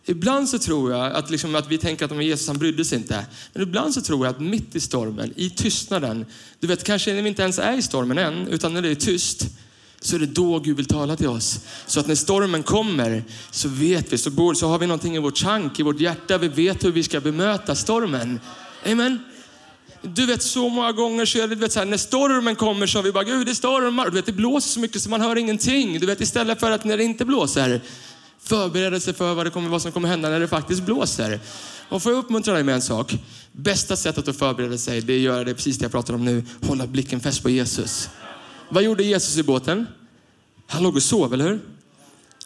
Ibland 0.09 0.49
så 0.49 0.59
tror 0.59 0.91
jag 0.91 1.11
att, 1.11 1.29
liksom 1.29 1.55
att 1.55 1.71
vi 1.71 1.77
tänker 1.77 2.05
att 2.05 2.25
Jesus 2.25 2.47
han 2.47 2.57
brydde 2.57 2.85
sig 2.85 2.97
inte. 2.97 3.25
Men 3.53 3.63
ibland 3.63 3.93
så 3.93 4.01
tror 4.01 4.25
jag 4.25 4.35
att 4.35 4.41
mitt 4.41 4.75
i 4.75 4.79
stormen, 4.79 5.33
i 5.35 5.49
tystnaden, 5.49 6.25
du 6.59 6.67
vet 6.67 6.83
kanske 6.83 7.13
när 7.13 7.21
vi 7.21 7.29
inte 7.29 7.41
ens 7.41 7.59
är 7.59 7.77
i 7.77 7.81
stormen 7.81 8.17
än, 8.17 8.47
utan 8.47 8.73
när 8.73 8.81
det 8.81 8.89
är 8.89 8.95
tyst, 8.95 9.45
så 10.01 10.15
är 10.15 10.19
det 10.19 10.25
då 10.25 10.59
Gud 10.59 10.77
vill 10.77 10.85
tala 10.85 11.15
till 11.15 11.27
oss. 11.27 11.59
Så 11.85 11.99
att 11.99 12.07
när 12.07 12.15
stormen 12.15 12.63
kommer 12.63 13.23
så 13.51 13.69
vet 13.69 14.13
vi, 14.13 14.17
så, 14.17 14.29
bor, 14.29 14.53
så 14.53 14.67
har 14.67 14.79
vi 14.79 14.87
någonting 14.87 15.15
i 15.15 15.19
vårt 15.19 15.37
chank, 15.37 15.79
i 15.79 15.83
vårt 15.83 15.99
hjärta. 15.99 16.37
Vi 16.37 16.47
vet 16.47 16.85
hur 16.85 16.91
vi 16.91 17.03
ska 17.03 17.19
bemöta 17.19 17.75
stormen. 17.75 18.39
Amen. 18.85 19.19
Du 20.01 20.25
vet 20.25 20.43
så 20.43 20.69
många 20.69 20.91
gånger 20.91 21.25
så 21.25 21.37
är 21.37 21.47
det, 21.47 21.55
du 21.55 21.61
vet, 21.61 21.71
så 21.71 21.79
här, 21.79 21.85
när 21.85 21.97
stormen 21.97 22.55
kommer 22.55 22.87
så 22.87 22.97
har 22.97 23.03
vi 23.03 23.11
bara, 23.11 23.23
gud 23.23 23.47
det 23.47 23.55
stormar. 23.55 24.05
Du 24.05 24.11
vet, 24.11 24.25
det 24.25 24.31
blåser 24.31 24.69
så 24.69 24.79
mycket 24.79 25.01
så 25.01 25.09
man 25.09 25.21
hör 25.21 25.35
ingenting. 25.35 25.99
Du 25.99 26.05
vet 26.05 26.21
istället 26.21 26.59
för 26.59 26.71
att 26.71 26.83
när 26.83 26.97
det 26.97 27.03
inte 27.03 27.25
blåser, 27.25 27.81
förbereda 28.47 28.99
sig 28.99 29.13
för 29.13 29.33
vad, 29.33 29.45
det 29.45 29.49
kommer, 29.49 29.69
vad 29.69 29.81
som 29.81 29.91
kommer 29.91 30.09
hända 30.09 30.29
när 30.29 30.39
det 30.39 30.47
faktiskt 30.47 30.81
blåser. 30.81 31.39
Och 31.89 32.03
får 32.03 32.11
jag 32.11 32.19
uppmuntra 32.19 32.53
dig 32.53 32.63
med 32.63 32.75
en 32.75 32.81
sak. 32.81 33.17
Bästa 33.51 33.95
sättet 33.95 34.27
att 34.27 34.37
förbereda 34.37 34.77
sig, 34.77 35.01
det 35.01 35.13
är 35.13 35.17
att 35.17 35.23
göra 35.23 35.43
det 35.43 35.53
precis 35.53 35.77
det 35.77 35.83
jag 35.83 35.91
pratar 35.91 36.13
om 36.13 36.25
nu. 36.25 36.45
Hålla 36.67 36.87
blicken 36.87 37.19
fäst 37.19 37.43
på 37.43 37.49
Jesus. 37.49 38.09
Vad 38.69 38.83
gjorde 38.83 39.03
Jesus 39.03 39.37
i 39.37 39.43
båten? 39.43 39.85
Han 40.67 40.83
låg 40.83 40.95
och 40.95 41.03
sov, 41.03 41.33
eller 41.33 41.45
hur? 41.45 41.59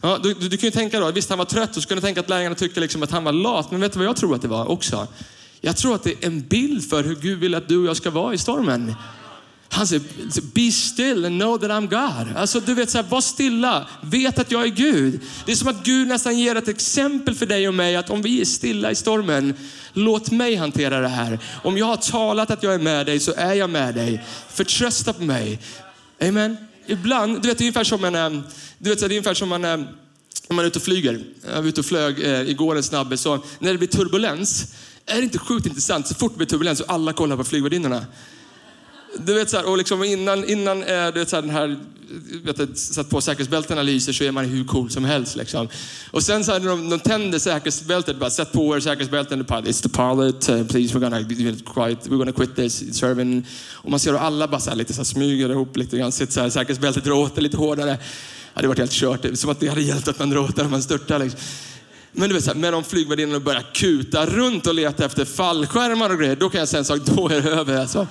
Ja, 0.01 0.19
du, 0.23 0.33
du, 0.33 0.49
du 0.49 0.57
kan 0.57 0.67
ju 0.67 0.71
tänka 0.71 0.99
då, 0.99 1.11
visst 1.11 1.29
han 1.29 1.37
var 1.37 1.45
trött 1.45 1.77
och 1.77 1.83
så 1.83 1.87
kunde 1.87 2.01
tänka 2.01 2.19
att 2.19 2.29
lärjungarna 2.29 2.55
tyckte 2.55 2.79
liksom 2.79 3.03
att 3.03 3.11
han 3.11 3.23
var 3.23 3.31
lat. 3.31 3.71
Men 3.71 3.81
vet 3.81 3.93
du 3.93 3.99
vad 3.99 4.07
jag 4.07 4.17
tror 4.17 4.35
att 4.35 4.41
det 4.41 4.47
var 4.47 4.65
också? 4.65 5.07
Jag 5.61 5.77
tror 5.77 5.95
att 5.95 6.03
det 6.03 6.11
är 6.11 6.27
en 6.27 6.41
bild 6.41 6.89
för 6.89 7.03
hur 7.03 7.15
Gud 7.15 7.39
vill 7.39 7.55
att 7.55 7.67
du 7.67 7.77
och 7.77 7.85
jag 7.85 7.97
ska 7.97 8.09
vara 8.09 8.33
i 8.33 8.37
stormen. 8.37 8.95
Han 9.73 9.87
säger, 9.87 10.03
be 10.53 10.71
still 10.71 11.25
and 11.25 11.41
know 11.41 11.57
that 11.57 11.69
I'm 11.69 11.87
God. 11.89 12.37
Alltså 12.37 12.59
du 12.59 12.73
vet, 12.73 12.89
så 12.89 12.97
här, 12.97 13.05
var 13.09 13.21
stilla, 13.21 13.87
vet 14.01 14.39
att 14.39 14.51
jag 14.51 14.63
är 14.63 14.67
Gud. 14.67 15.19
Det 15.45 15.51
är 15.51 15.55
som 15.55 15.67
att 15.67 15.83
Gud 15.83 16.07
nästan 16.07 16.39
ger 16.39 16.55
ett 16.55 16.67
exempel 16.67 17.35
för 17.35 17.45
dig 17.45 17.67
och 17.67 17.73
mig 17.73 17.95
att 17.95 18.09
om 18.09 18.21
vi 18.21 18.41
är 18.41 18.45
stilla 18.45 18.91
i 18.91 18.95
stormen, 18.95 19.53
låt 19.93 20.31
mig 20.31 20.55
hantera 20.55 20.99
det 20.99 21.07
här. 21.07 21.39
Om 21.63 21.77
jag 21.77 21.85
har 21.85 21.97
talat 21.97 22.51
att 22.51 22.63
jag 22.63 22.73
är 22.73 22.79
med 22.79 23.05
dig 23.05 23.19
så 23.19 23.33
är 23.37 23.53
jag 23.53 23.69
med 23.69 23.95
dig. 23.95 24.25
Förtrösta 24.49 25.13
på 25.13 25.23
mig. 25.23 25.59
Amen. 26.21 26.57
Ibland, 26.87 27.41
du 27.41 27.47
vet 27.47 27.57
det 27.57 27.63
är 27.63 27.65
ungefär 27.65 27.83
som 27.83 28.03
en, 28.03 28.15
eh, 28.15 28.41
du 28.77 28.89
vet, 28.89 28.99
det 28.99 29.05
är 29.05 29.09
ungefär 29.09 29.33
som 29.33 29.49
man, 29.49 29.65
eh, 29.65 29.77
när 30.47 30.55
man 30.55 30.65
är 30.65 30.67
ute 30.67 30.79
och 30.79 30.83
flyger. 30.83 31.23
Jag 31.47 31.61
var 31.61 31.69
ute 31.69 31.79
och 31.79 31.85
flög 31.85 32.23
eh, 32.23 32.41
igår 32.41 32.75
en 32.75 32.83
snabbe. 32.83 33.17
så 33.17 33.39
när 33.59 33.71
det 33.71 33.77
blir 33.77 33.87
turbulens, 33.87 34.73
är 35.05 35.15
det 35.15 35.23
inte 35.23 35.39
sjukt 35.39 35.65
intressant? 35.65 36.07
Så 36.07 36.15
fort 36.15 36.31
det 36.31 36.37
blir 36.37 36.47
turbulens 36.47 36.79
och 36.79 36.93
alla 36.93 37.13
kollar 37.13 37.37
på 37.37 37.43
flygvärdinnorna. 37.43 38.05
Du 39.17 39.33
vet 39.33 39.49
så 39.49 39.57
här, 39.57 39.69
och 39.69 39.77
liksom 39.77 40.03
innan, 40.03 40.49
innan 40.49 40.83
eh, 40.83 41.07
du 41.13 41.19
vet 41.19 41.29
så 41.29 41.35
här, 41.35 41.41
den 41.41 41.51
här, 41.51 41.77
vet, 42.43 42.57
du, 42.57 42.67
satt 42.75 43.09
på 43.09 43.21
säkerhetsbältena 43.21 43.81
lyser 43.81 44.13
så 44.13 44.23
är 44.23 44.31
man 44.31 44.45
hur 44.45 44.63
cool 44.65 44.89
som 44.89 45.05
helst. 45.05 45.35
Liksom. 45.35 45.67
Och 46.11 46.23
sen 46.23 46.43
så 46.43 46.51
här, 46.51 46.59
när 46.59 46.69
de, 46.69 46.89
de 46.89 46.99
tände 46.99 47.39
säkerhetsbältet, 47.39 48.19
bara 48.19 48.29
sätt 48.29 48.51
på 48.51 48.75
er 48.75 48.79
säkerhetsbälten. 48.79 49.45
It's 49.45 49.83
the 49.83 49.89
pilot, 49.89 50.49
uh, 50.49 50.67
please 50.67 50.97
we're 50.97 50.99
gonna, 50.99 51.23
quiet, 51.73 52.07
we're 52.07 52.17
gonna 52.17 52.31
quit 52.31 52.55
this 52.55 52.97
serving. 52.99 53.47
Och 53.71 53.91
man 53.91 53.99
ser 53.99 54.11
hur 54.11 54.19
alla 54.19 54.47
bara 54.47 54.61
så 54.61 54.69
här, 54.69 54.77
lite 54.77 54.93
så 54.93 54.99
här, 54.99 55.05
smyger 55.05 55.49
ihop 55.49 55.77
lite 55.77 55.97
grann, 55.97 56.11
sitter 56.11 56.33
så 56.33 56.41
här, 56.41 56.49
säkerhetsbältet 56.49 57.03
drar 57.03 57.13
åt 57.13 57.41
lite 57.41 57.57
hårdare. 57.57 57.89
Ja, 57.89 57.95
det 57.95 57.99
hade 58.53 58.67
varit 58.67 58.79
helt 58.79 58.91
kört, 58.91 59.25
som 59.33 59.49
att 59.49 59.59
det 59.59 59.67
hade 59.67 59.81
hjälpt 59.81 60.07
att 60.07 60.19
man 60.19 60.29
drar 60.29 60.39
åt 60.39 60.57
när 60.57 60.63
man 60.63 60.81
störtar. 60.81 61.19
Liksom. 61.19 61.39
Men 62.11 62.29
du 62.29 62.35
vet, 62.35 62.43
så 62.43 62.51
här, 62.51 62.57
med 62.57 62.73
de 62.73 62.83
flygvärdinnorna 62.83 63.39
börjar 63.39 63.65
kuta 63.73 64.25
runt 64.25 64.67
och 64.67 64.75
leta 64.75 65.05
efter 65.05 65.25
fallskärmar 65.25 66.09
och 66.09 66.19
grejer, 66.19 66.35
då 66.35 66.49
kan 66.49 66.59
jag 66.59 66.67
säga 66.69 66.79
en 66.79 66.85
sak, 66.85 66.99
då 66.99 67.29
är 67.29 67.41
det 67.41 67.49
över. 67.49 67.77
Alltså. 67.79 68.07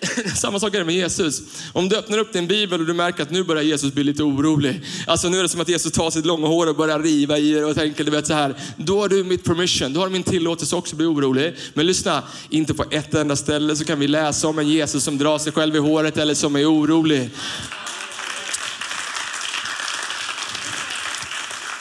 Samma 0.36 0.60
sak 0.60 0.74
är 0.74 0.78
det 0.78 0.84
med 0.84 0.94
Jesus. 0.94 1.42
Om 1.72 1.88
du 1.88 1.96
öppnar 1.96 2.18
upp 2.18 2.32
din 2.32 2.46
bibel 2.46 2.80
och 2.80 2.86
du 2.86 2.92
märker 2.92 3.22
att 3.22 3.30
nu 3.30 3.44
börjar 3.44 3.62
Jesus 3.62 3.92
bli 3.92 4.04
lite 4.04 4.22
orolig. 4.22 4.80
Alltså 5.06 5.28
nu 5.28 5.38
är 5.38 5.42
det 5.42 5.48
som 5.48 5.60
att 5.60 5.68
Jesus 5.68 5.92
tar 5.92 6.10
sitt 6.10 6.26
långa 6.26 6.46
hår 6.46 6.66
och 6.66 6.76
börjar 6.76 6.98
riva 6.98 7.38
i 7.38 7.52
det 7.52 7.64
och 7.64 7.74
tänker, 7.74 8.04
du 8.04 8.10
vet 8.10 8.26
så 8.26 8.34
här. 8.34 8.54
Då 8.76 9.00
har 9.00 9.08
du 9.08 9.24
mitt 9.24 9.44
permission, 9.44 9.92
då 9.92 10.00
har 10.00 10.06
du 10.06 10.12
min 10.12 10.22
tillåtelse 10.22 10.76
också 10.76 10.94
att 10.94 10.98
bli 10.98 11.06
orolig. 11.06 11.54
Men 11.74 11.86
lyssna, 11.86 12.22
inte 12.50 12.74
på 12.74 12.84
ett 12.90 13.14
enda 13.14 13.36
ställe 13.36 13.76
så 13.76 13.84
kan 13.84 14.00
vi 14.00 14.08
läsa 14.08 14.48
om 14.48 14.58
en 14.58 14.68
Jesus 14.68 15.04
som 15.04 15.18
drar 15.18 15.38
sig 15.38 15.52
själv 15.52 15.76
i 15.76 15.78
håret 15.78 16.18
eller 16.18 16.34
som 16.34 16.56
är 16.56 16.72
orolig. 16.72 17.30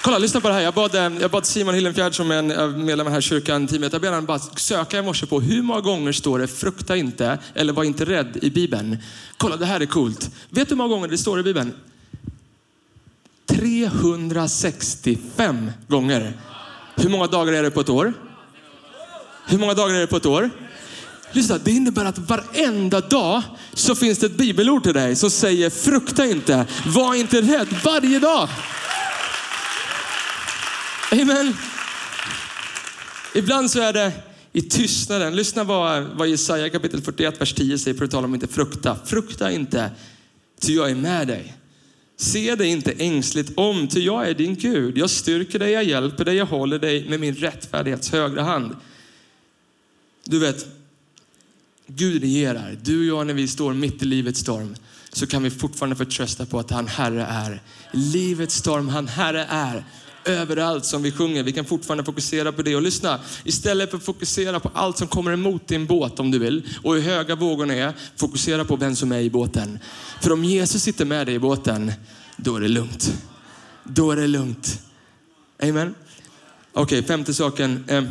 Kolla, 0.01 0.17
lyssna 0.17 0.41
på 0.41 0.47
det 0.47 0.53
här. 0.53 0.61
Jag 0.61 0.73
bad, 0.73 0.95
eh, 0.95 1.11
jag 1.21 1.31
bad 1.31 1.45
Simon 1.45 1.75
Hillenfjärd 1.75 2.15
som 2.15 2.31
är 2.31 2.35
en 2.35 2.51
eh, 2.51 2.67
medlem 2.67 3.07
i 3.07 3.09
den 3.09 3.13
här 3.13 3.21
kyrkan, 3.21 3.67
teamet, 3.67 3.93
jag 3.93 4.01
bad 4.01 4.11
honom 4.11 4.25
bara 4.25 4.39
söka 4.39 4.99
i 4.99 5.01
morse 5.01 5.25
på 5.25 5.41
hur 5.41 5.61
många 5.61 5.81
gånger 5.81 6.11
står 6.11 6.39
det 6.39 6.47
frukta 6.47 6.97
inte 6.97 7.39
eller 7.53 7.73
var 7.73 7.83
inte 7.83 8.05
rädd 8.05 8.37
i 8.41 8.49
Bibeln. 8.49 8.97
Kolla, 9.37 9.57
det 9.57 9.65
här 9.65 9.79
är 9.79 9.85
coolt. 9.85 10.29
Vet 10.49 10.69
du 10.69 10.75
hur 10.75 10.77
många 10.77 10.89
gånger 10.89 11.07
det 11.07 11.17
står 11.17 11.39
i 11.39 11.43
Bibeln? 11.43 11.73
365 13.47 15.71
gånger. 15.87 16.33
Hur 16.95 17.09
många 17.09 17.27
dagar 17.27 17.53
är 17.53 17.63
det 17.63 17.71
på 17.71 17.81
ett 17.81 17.89
år? 17.89 18.13
Hur 19.47 19.57
många 19.57 19.73
dagar 19.73 19.95
är 19.95 19.99
det 19.99 20.07
på 20.07 20.17
ett 20.17 20.25
år? 20.25 20.49
Lyssna, 21.31 21.57
det 21.57 21.71
innebär 21.71 22.05
att 22.05 22.17
varenda 22.17 23.01
dag 23.01 23.41
så 23.73 23.95
finns 23.95 24.19
det 24.19 24.25
ett 24.25 24.37
bibelord 24.37 24.83
till 24.83 24.93
dig 24.93 25.15
som 25.15 25.29
säger 25.29 25.69
frukta 25.69 26.25
inte, 26.25 26.65
var 26.85 27.15
inte 27.15 27.41
rädd 27.41 27.67
varje 27.83 28.19
dag. 28.19 28.49
Amen. 31.11 31.53
Ibland 33.35 33.71
så 33.71 33.81
är 33.81 33.93
det 33.93 34.13
i 34.53 34.61
tystnaden. 34.61 35.35
Lyssna 35.35 35.63
vad, 35.63 36.03
vad 36.03 36.27
Jesaja 36.27 36.69
kapitel 36.69 37.01
41, 37.01 37.41
vers 37.41 37.53
10 37.53 37.77
säger 37.77 37.97
för 37.97 38.05
att 38.05 38.11
tala 38.11 38.25
om 38.25 38.33
inte 38.33 38.47
frukta. 38.47 38.97
Frukta 39.05 39.51
inte, 39.51 39.91
ty 40.59 40.73
jag 40.75 40.91
är 40.91 40.95
med 40.95 41.27
dig. 41.27 41.55
Se 42.17 42.55
dig 42.55 42.67
inte 42.67 42.91
ängsligt 42.91 43.51
om, 43.55 43.87
ty 43.87 43.99
jag 43.99 44.29
är 44.29 44.33
din 44.33 44.55
Gud. 44.55 44.97
Jag 44.97 45.09
styrker 45.09 45.59
dig, 45.59 45.71
jag 45.71 45.83
hjälper 45.83 46.25
dig, 46.25 46.35
jag 46.35 46.45
håller 46.45 46.79
dig 46.79 47.09
med 47.09 47.19
min 47.19 47.35
rättfärdighets 47.35 48.11
högra 48.11 48.43
hand. 48.43 48.75
Du 50.23 50.39
vet, 50.39 50.67
Gud 51.87 52.21
regerar. 52.21 52.77
Du 52.83 52.99
och 52.99 53.17
jag 53.17 53.27
när 53.27 53.33
vi 53.33 53.47
står 53.47 53.73
mitt 53.73 54.01
i 54.01 54.05
livets 54.05 54.39
storm 54.39 54.75
så 55.13 55.27
kan 55.27 55.43
vi 55.43 55.49
fortfarande 55.49 55.95
förtrösta 55.95 56.45
på 56.45 56.59
att 56.59 56.71
han 56.71 56.87
Herre 56.87 57.25
är. 57.25 57.61
Livets 57.91 58.55
storm, 58.55 58.89
han 58.89 59.07
Herre 59.07 59.45
är 59.49 59.83
överallt 60.33 60.85
som 60.85 61.03
vi 61.03 61.11
sjunger. 61.11 61.43
Vi 61.43 61.51
kan 61.51 61.65
fortfarande 61.65 62.03
fokusera 62.03 62.51
på 62.51 62.61
det. 62.61 62.75
Och 62.75 62.81
lyssna, 62.81 63.19
istället 63.43 63.89
för 63.89 63.97
att 63.97 64.03
fokusera 64.03 64.59
på 64.59 64.71
allt 64.73 64.97
som 64.97 65.07
kommer 65.07 65.31
emot 65.31 65.67
din 65.67 65.85
båt 65.85 66.19
om 66.19 66.31
du 66.31 66.39
vill 66.39 66.67
och 66.83 66.95
hur 66.95 67.01
höga 67.01 67.35
vågorna 67.35 67.73
är, 67.73 67.93
fokusera 68.15 68.65
på 68.65 68.75
vem 68.75 68.95
som 68.95 69.11
är 69.11 69.19
i 69.19 69.29
båten. 69.29 69.79
För 70.21 70.31
om 70.31 70.43
Jesus 70.43 70.83
sitter 70.83 71.05
med 71.05 71.27
dig 71.27 71.35
i 71.35 71.39
båten, 71.39 71.91
då 72.37 72.55
är 72.55 72.61
det 72.61 72.67
lugnt. 72.67 73.13
Då 73.83 74.11
är 74.11 74.15
det 74.15 74.27
lugnt. 74.27 74.81
Amen. 75.63 75.95
Okej, 76.73 76.99
okay, 76.99 77.07
femte 77.07 77.33
saken. 77.33 77.83
Eh, 77.87 78.03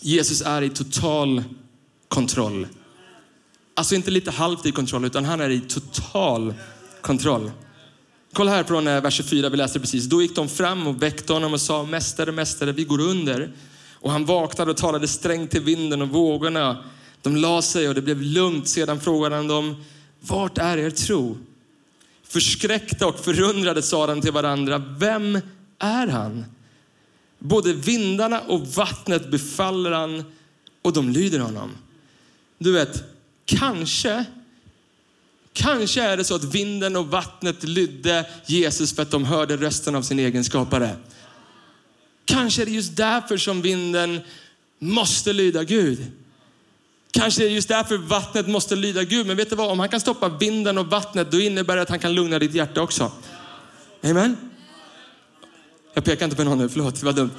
Jesus 0.00 0.42
är 0.42 0.62
i 0.62 0.70
total 0.70 1.42
kontroll. 2.08 2.66
Alltså 3.74 3.94
inte 3.94 4.10
lite 4.10 4.30
halvt 4.30 4.66
i 4.66 4.72
kontroll, 4.72 5.04
utan 5.04 5.24
han 5.24 5.40
är 5.40 5.50
i 5.50 5.60
total 5.60 6.54
kontroll. 7.00 7.50
Kolla 8.34 8.50
här 8.50 8.64
från 8.64 8.86
eh, 8.86 9.00
vers 9.00 9.14
24, 9.14 9.48
vi 9.48 9.56
läste 9.56 9.80
precis. 9.80 10.04
Då 10.04 10.22
gick 10.22 10.36
de 10.36 10.48
fram 10.48 10.86
och 10.86 11.02
väckte 11.02 11.32
honom 11.32 11.52
och 11.52 11.60
sa, 11.60 11.84
Mästare, 11.84 12.32
Mästare, 12.32 12.72
vi 12.72 12.84
går 12.84 13.00
under. 13.00 13.52
Och 13.92 14.10
han 14.10 14.24
vaknade 14.24 14.70
och 14.70 14.76
talade 14.76 15.08
strängt 15.08 15.50
till 15.50 15.60
vinden 15.60 16.02
och 16.02 16.08
vågorna. 16.08 16.84
De 17.22 17.36
la 17.36 17.62
sig 17.62 17.88
och 17.88 17.94
det 17.94 18.02
blev 18.02 18.22
lugnt. 18.22 18.68
Sedan 18.68 19.00
frågade 19.00 19.36
han 19.36 19.48
dem, 19.48 19.84
vart 20.20 20.58
är 20.58 20.78
er 20.78 20.90
tro? 20.90 21.38
Förskräckta 22.22 23.06
och 23.06 23.18
förundrade 23.18 23.82
sa 23.82 24.06
de 24.06 24.20
till 24.20 24.32
varandra, 24.32 24.82
vem 24.98 25.40
är 25.78 26.06
han? 26.06 26.44
Både 27.38 27.72
vindarna 27.72 28.40
och 28.40 28.66
vattnet 28.66 29.30
befaller 29.30 29.90
han 29.90 30.24
och 30.82 30.92
de 30.92 31.08
lyder 31.08 31.38
honom. 31.38 31.70
Du 32.58 32.72
vet, 32.72 33.04
kanske 33.44 34.24
Kanske 35.52 36.02
är 36.02 36.16
det 36.16 36.24
så 36.24 36.34
att 36.34 36.44
vinden 36.44 36.96
och 36.96 37.06
vattnet 37.06 37.64
lydde 37.64 38.26
Jesus 38.46 38.94
för 38.94 39.02
att 39.02 39.10
de 39.10 39.24
hörde 39.24 39.56
rösten 39.56 39.94
av 39.94 40.02
sin 40.02 40.18
egen 40.18 40.44
skapare. 40.44 40.96
Kanske 42.24 42.62
är 42.62 42.66
det 42.66 42.72
just 42.72 42.96
därför 42.96 43.36
som 43.36 43.62
vinden 43.62 44.20
måste 44.78 45.32
lyda 45.32 45.64
Gud. 45.64 46.06
Kanske 47.10 47.42
är 47.42 47.48
det 47.48 47.54
just 47.54 47.68
därför 47.68 47.96
vattnet 47.96 48.48
måste 48.48 48.76
lyda 48.76 49.04
Gud. 49.04 49.26
Men 49.26 49.36
vet 49.36 49.50
du 49.50 49.56
vad? 49.56 49.70
Om 49.70 49.80
han 49.80 49.88
kan 49.88 50.00
stoppa 50.00 50.28
vinden 50.28 50.78
och 50.78 50.86
vattnet, 50.86 51.30
då 51.30 51.40
innebär 51.40 51.76
det 51.76 51.82
att 51.82 51.88
han 51.88 51.98
kan 51.98 52.14
lugna 52.14 52.38
ditt 52.38 52.54
hjärta 52.54 52.82
också. 52.82 53.12
Amen. 54.04 54.36
Jag 55.94 56.04
pekar 56.04 56.24
inte 56.24 56.36
på 56.36 56.44
någon 56.44 56.58
nu, 56.58 56.68
förlåt, 56.68 57.00
det 57.00 57.06
var 57.06 57.12
dumt. 57.12 57.30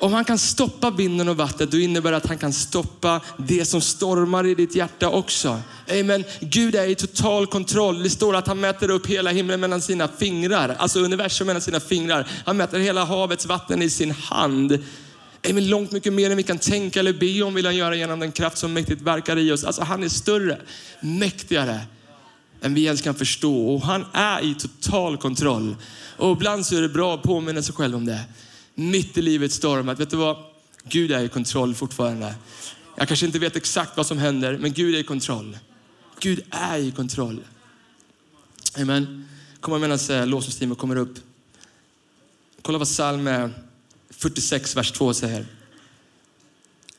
Om 0.00 0.12
han 0.12 0.24
kan 0.24 0.38
stoppa 0.38 0.90
vinden 0.90 1.28
och 1.28 1.36
vattnet, 1.36 1.70
då 1.70 1.78
innebär 1.78 2.10
det 2.10 2.16
att 2.16 2.26
han 2.26 2.38
kan 2.38 2.52
stoppa 2.52 3.20
det 3.36 3.64
som 3.64 3.80
stormar 3.80 4.46
i 4.46 4.54
ditt 4.54 4.74
hjärta 4.74 5.08
också. 5.08 5.60
Amen. 6.00 6.24
Gud 6.40 6.74
är 6.74 6.88
i 6.88 6.94
total 6.94 7.46
kontroll. 7.46 8.02
Det 8.02 8.10
står 8.10 8.36
att 8.36 8.46
han 8.46 8.60
mäter 8.60 8.90
upp 8.90 9.06
hela 9.06 9.30
himlen 9.30 9.60
mellan 9.60 9.80
sina 9.80 10.08
fingrar, 10.08 10.76
alltså 10.78 11.00
universum 11.00 11.46
mellan 11.46 11.62
sina 11.62 11.80
fingrar. 11.80 12.26
Han 12.46 12.56
mäter 12.56 12.78
hela 12.78 13.04
havets 13.04 13.46
vatten 13.46 13.82
i 13.82 13.90
sin 13.90 14.10
hand. 14.10 14.78
Amen. 15.50 15.68
Långt 15.68 15.92
mycket 15.92 16.12
mer 16.12 16.30
än 16.30 16.36
vi 16.36 16.42
kan 16.42 16.58
tänka 16.58 17.00
eller 17.00 17.12
be 17.12 17.42
om 17.42 17.54
vill 17.54 17.66
han 17.66 17.76
göra 17.76 17.96
genom 17.96 18.20
den 18.20 18.32
kraft 18.32 18.58
som 18.58 18.72
mäktigt 18.72 19.02
verkar 19.02 19.38
i 19.38 19.52
oss. 19.52 19.64
Alltså 19.64 19.82
han 19.82 20.02
är 20.02 20.08
större, 20.08 20.58
mäktigare 21.00 21.80
än 22.62 22.74
vi 22.74 22.84
ens 22.84 23.02
kan 23.02 23.14
förstå 23.14 23.74
och 23.74 23.82
han 23.82 24.04
är 24.12 24.44
i 24.44 24.54
total 24.54 25.16
kontroll. 25.16 25.76
Och 26.16 26.32
ibland 26.32 26.66
så 26.66 26.76
är 26.76 26.82
det 26.82 26.88
bra 26.88 27.14
att 27.14 27.22
påminna 27.22 27.62
sig 27.62 27.74
själv 27.74 27.96
om 27.96 28.06
det 28.06 28.18
mitt 28.80 29.18
i 29.18 29.22
livets 29.22 29.54
storm 29.54 29.88
att 29.88 30.00
vet 30.00 30.10
du 30.10 30.16
vad? 30.16 30.36
Gud 30.84 31.12
är 31.12 31.24
i 31.24 31.28
kontroll 31.28 31.74
fortfarande. 31.74 32.34
Jag 32.96 33.08
kanske 33.08 33.26
inte 33.26 33.38
vet 33.38 33.56
exakt 33.56 33.96
vad 33.96 34.06
som 34.06 34.18
händer, 34.18 34.58
men 34.58 34.72
Gud 34.72 34.94
är 34.94 34.98
i 34.98 35.04
kontroll. 35.04 35.58
Gud 36.20 36.42
är 36.50 36.78
i 36.78 36.90
kontroll. 36.90 37.40
Amen. 38.78 39.28
Kommer 39.60 39.78
medan 39.78 39.98
eh, 40.10 40.26
lovsångsteamet 40.26 40.78
kommer 40.78 40.96
upp. 40.96 41.14
Kolla 42.62 42.78
vad 42.78 42.88
psalm 42.88 43.26
eh, 43.26 43.48
46, 44.10 44.76
vers 44.76 44.92
2 44.92 45.14
säger. 45.14 45.46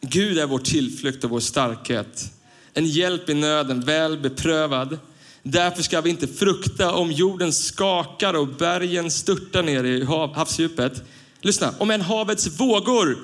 Gud 0.02 0.38
är 0.38 0.48
vår 0.48 0.60
tillflykt 0.60 1.24
och 1.24 1.30
vår 1.30 1.39
starkhet. 1.39 2.34
En 2.74 2.86
hjälp 2.86 3.30
i 3.30 3.34
nöden, 3.34 3.82
väl 3.82 4.20
beprövad. 4.20 5.00
Därför 5.44 5.84
ska 5.84 6.02
vi 6.02 6.10
inte 6.10 6.28
frukta 6.28 6.94
om 6.94 7.12
jorden 7.12 7.54
skakar 7.54 8.34
och 8.34 8.48
bergen 8.48 9.12
störtar 9.12 9.63
ner 9.63 9.84
i 9.84 10.04
havsdjupet. 10.06 11.04
Lyssna, 11.42 11.74
om 11.78 11.92
en 11.92 12.02
havets 12.02 12.48
vågor 12.48 13.18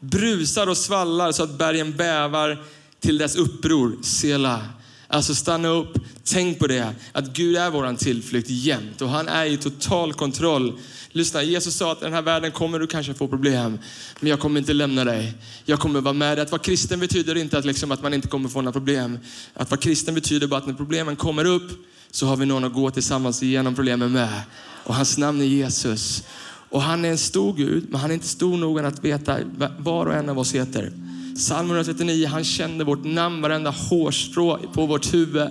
brusar 0.00 0.66
och 0.66 0.76
svallar 0.76 1.32
så 1.32 1.42
att 1.42 1.58
bergen 1.58 1.96
bävar 1.96 2.58
till 3.00 3.18
dess 3.18 3.36
uppror, 3.36 4.02
sela. 4.02 4.62
Alltså 5.08 5.34
stanna 5.34 5.68
upp, 5.68 5.98
tänk 6.24 6.58
på 6.58 6.66
det, 6.66 6.94
att 7.12 7.26
Gud 7.26 7.56
är 7.56 7.70
våran 7.70 7.96
tillflykt 7.96 8.50
jämt 8.50 9.02
och 9.02 9.08
han 9.08 9.28
är 9.28 9.44
i 9.44 9.56
total 9.56 10.12
kontroll. 10.12 10.78
Lyssna, 11.12 11.42
Jesus 11.42 11.76
sa 11.76 11.92
att 11.92 12.02
i 12.02 12.04
den 12.04 12.12
här 12.12 12.22
världen 12.22 12.52
kommer 12.52 12.78
du 12.78 12.86
kanske 12.86 13.14
få 13.14 13.28
problem, 13.28 13.78
men 14.20 14.30
jag 14.30 14.40
kommer 14.40 14.60
inte 14.60 14.72
lämna 14.72 15.04
dig. 15.04 15.34
Jag 15.64 15.78
kommer 15.80 16.00
vara 16.00 16.12
med 16.12 16.38
dig. 16.38 16.42
Att 16.42 16.50
vara 16.50 16.62
kristen 16.62 17.00
betyder 17.00 17.36
inte 17.36 17.58
att, 17.58 17.64
liksom, 17.64 17.92
att 17.92 18.02
man 18.02 18.14
inte 18.14 18.28
kommer 18.28 18.48
få 18.48 18.60
några 18.60 18.72
problem. 18.72 19.18
Att 19.54 19.70
vara 19.70 19.80
kristen 19.80 20.14
betyder 20.14 20.46
bara 20.46 20.60
att 20.60 20.66
när 20.66 20.74
problemen 20.74 21.16
kommer 21.16 21.44
upp 21.44 21.70
så 22.10 22.26
har 22.26 22.36
vi 22.36 22.46
någon 22.46 22.64
att 22.64 22.72
gå 22.72 22.90
tillsammans 22.90 23.42
igenom 23.42 23.74
problemen 23.74 24.12
med. 24.12 24.42
Och 24.84 24.94
hans 24.94 25.18
namn 25.18 25.40
är 25.40 25.44
Jesus. 25.44 26.22
Och 26.70 26.82
han 26.82 27.04
är 27.04 27.10
en 27.10 27.18
stor 27.18 27.54
Gud, 27.54 27.86
men 27.90 28.00
han 28.00 28.10
är 28.10 28.14
inte 28.14 28.28
stor 28.28 28.56
nog 28.56 28.80
att 28.80 29.04
veta 29.04 29.38
var 29.78 30.06
och 30.06 30.14
en 30.14 30.28
av 30.28 30.38
oss 30.38 30.54
heter. 30.54 30.92
Psalm 31.34 31.66
139, 31.66 32.26
han 32.26 32.44
kände 32.44 32.84
vårt 32.84 33.04
namn, 33.04 33.42
varenda 33.42 33.70
hårstrå 33.70 34.58
på 34.72 34.86
vårt 34.86 35.14
huvud. 35.14 35.48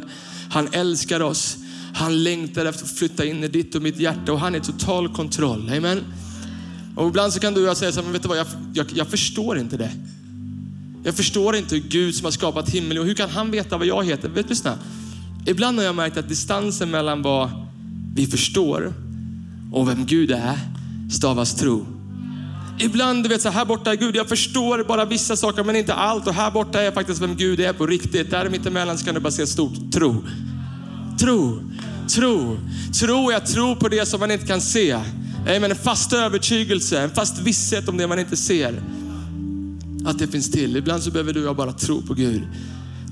Han 0.49 0.67
älskar 0.71 1.19
oss. 1.19 1.57
Han 1.93 2.23
längtar 2.23 2.65
efter 2.65 2.83
att 2.83 2.91
flytta 2.91 3.25
in 3.25 3.43
i 3.43 3.47
ditt 3.47 3.75
och 3.75 3.81
mitt 3.81 3.99
hjärta 3.99 4.33
och 4.33 4.39
han 4.39 4.55
är 4.55 4.59
total 4.59 5.09
kontroll. 5.09 5.71
Amen. 5.77 6.03
Och 6.95 7.07
ibland 7.07 7.33
så 7.33 7.39
kan 7.39 7.53
du 7.53 7.61
och 7.61 7.67
jag 7.67 7.77
säga 7.77 7.91
så 7.91 7.99
här, 7.99 8.03
men 8.03 8.13
vet 8.13 8.21
du 8.21 8.27
vad, 8.27 8.37
jag, 8.37 8.47
jag, 8.73 8.85
jag 8.95 9.07
förstår 9.07 9.59
inte 9.59 9.77
det. 9.77 9.91
Jag 11.03 11.15
förstår 11.15 11.55
inte 11.55 11.75
hur 11.75 11.81
Gud 11.81 12.15
som 12.15 12.25
har 12.25 12.31
skapat 12.31 12.69
himmel 12.69 12.97
och 12.97 13.05
hur 13.05 13.13
kan 13.13 13.29
han 13.29 13.51
veta 13.51 13.77
vad 13.77 13.87
jag 13.87 14.05
heter? 14.05 14.29
Vet, 14.29 14.49
lyssna. 14.49 14.77
Ibland 15.45 15.77
har 15.77 15.85
jag 15.85 15.95
märkt 15.95 16.17
att 16.17 16.29
distansen 16.29 16.91
mellan 16.91 17.21
vad 17.21 17.49
vi 18.15 18.27
förstår 18.27 18.93
och 19.71 19.89
vem 19.89 20.05
Gud 20.05 20.31
är 20.31 20.59
stavas 21.09 21.55
tro. 21.55 21.85
Ibland, 22.79 23.23
du 23.23 23.29
vet, 23.29 23.41
så 23.41 23.49
här 23.49 23.65
borta 23.65 23.91
är 23.91 23.95
Gud, 23.95 24.15
jag 24.15 24.29
förstår 24.29 24.83
bara 24.83 25.05
vissa 25.05 25.35
saker 25.35 25.63
men 25.63 25.75
inte 25.75 25.93
allt. 25.93 26.27
Och 26.27 26.33
här 26.33 26.51
borta 26.51 26.81
är 26.81 26.91
faktiskt 26.91 27.21
vem 27.21 27.35
Gud 27.35 27.59
är 27.59 27.73
på 27.73 27.85
riktigt. 27.85 28.31
Där 28.31 28.49
mittemellan 28.49 28.97
så 28.97 29.05
kan 29.05 29.15
du 29.15 29.21
bara 29.21 29.31
se 29.31 29.47
stort 29.47 29.91
tro. 29.93 30.23
Tro, 31.19 31.61
tro, 32.15 32.57
tro 32.99 33.31
är 33.31 33.35
att 33.35 33.45
tro 33.45 33.75
på 33.75 33.87
det 33.87 34.05
som 34.05 34.19
man 34.19 34.31
inte 34.31 34.45
kan 34.45 34.61
se. 34.61 34.99
En 35.47 35.75
fast 35.75 36.13
övertygelse, 36.13 37.01
en 37.01 37.09
fast 37.09 37.39
visshet 37.39 37.89
om 37.89 37.97
det 37.97 38.07
man 38.07 38.19
inte 38.19 38.37
ser. 38.37 38.83
Att 40.05 40.19
det 40.19 40.27
finns 40.27 40.51
till. 40.51 40.77
Ibland 40.77 41.03
så 41.03 41.11
behöver 41.11 41.33
du 41.33 41.41
och 41.41 41.47
jag 41.47 41.55
bara 41.55 41.73
tro 41.73 42.01
på 42.01 42.13
Gud. 42.13 42.41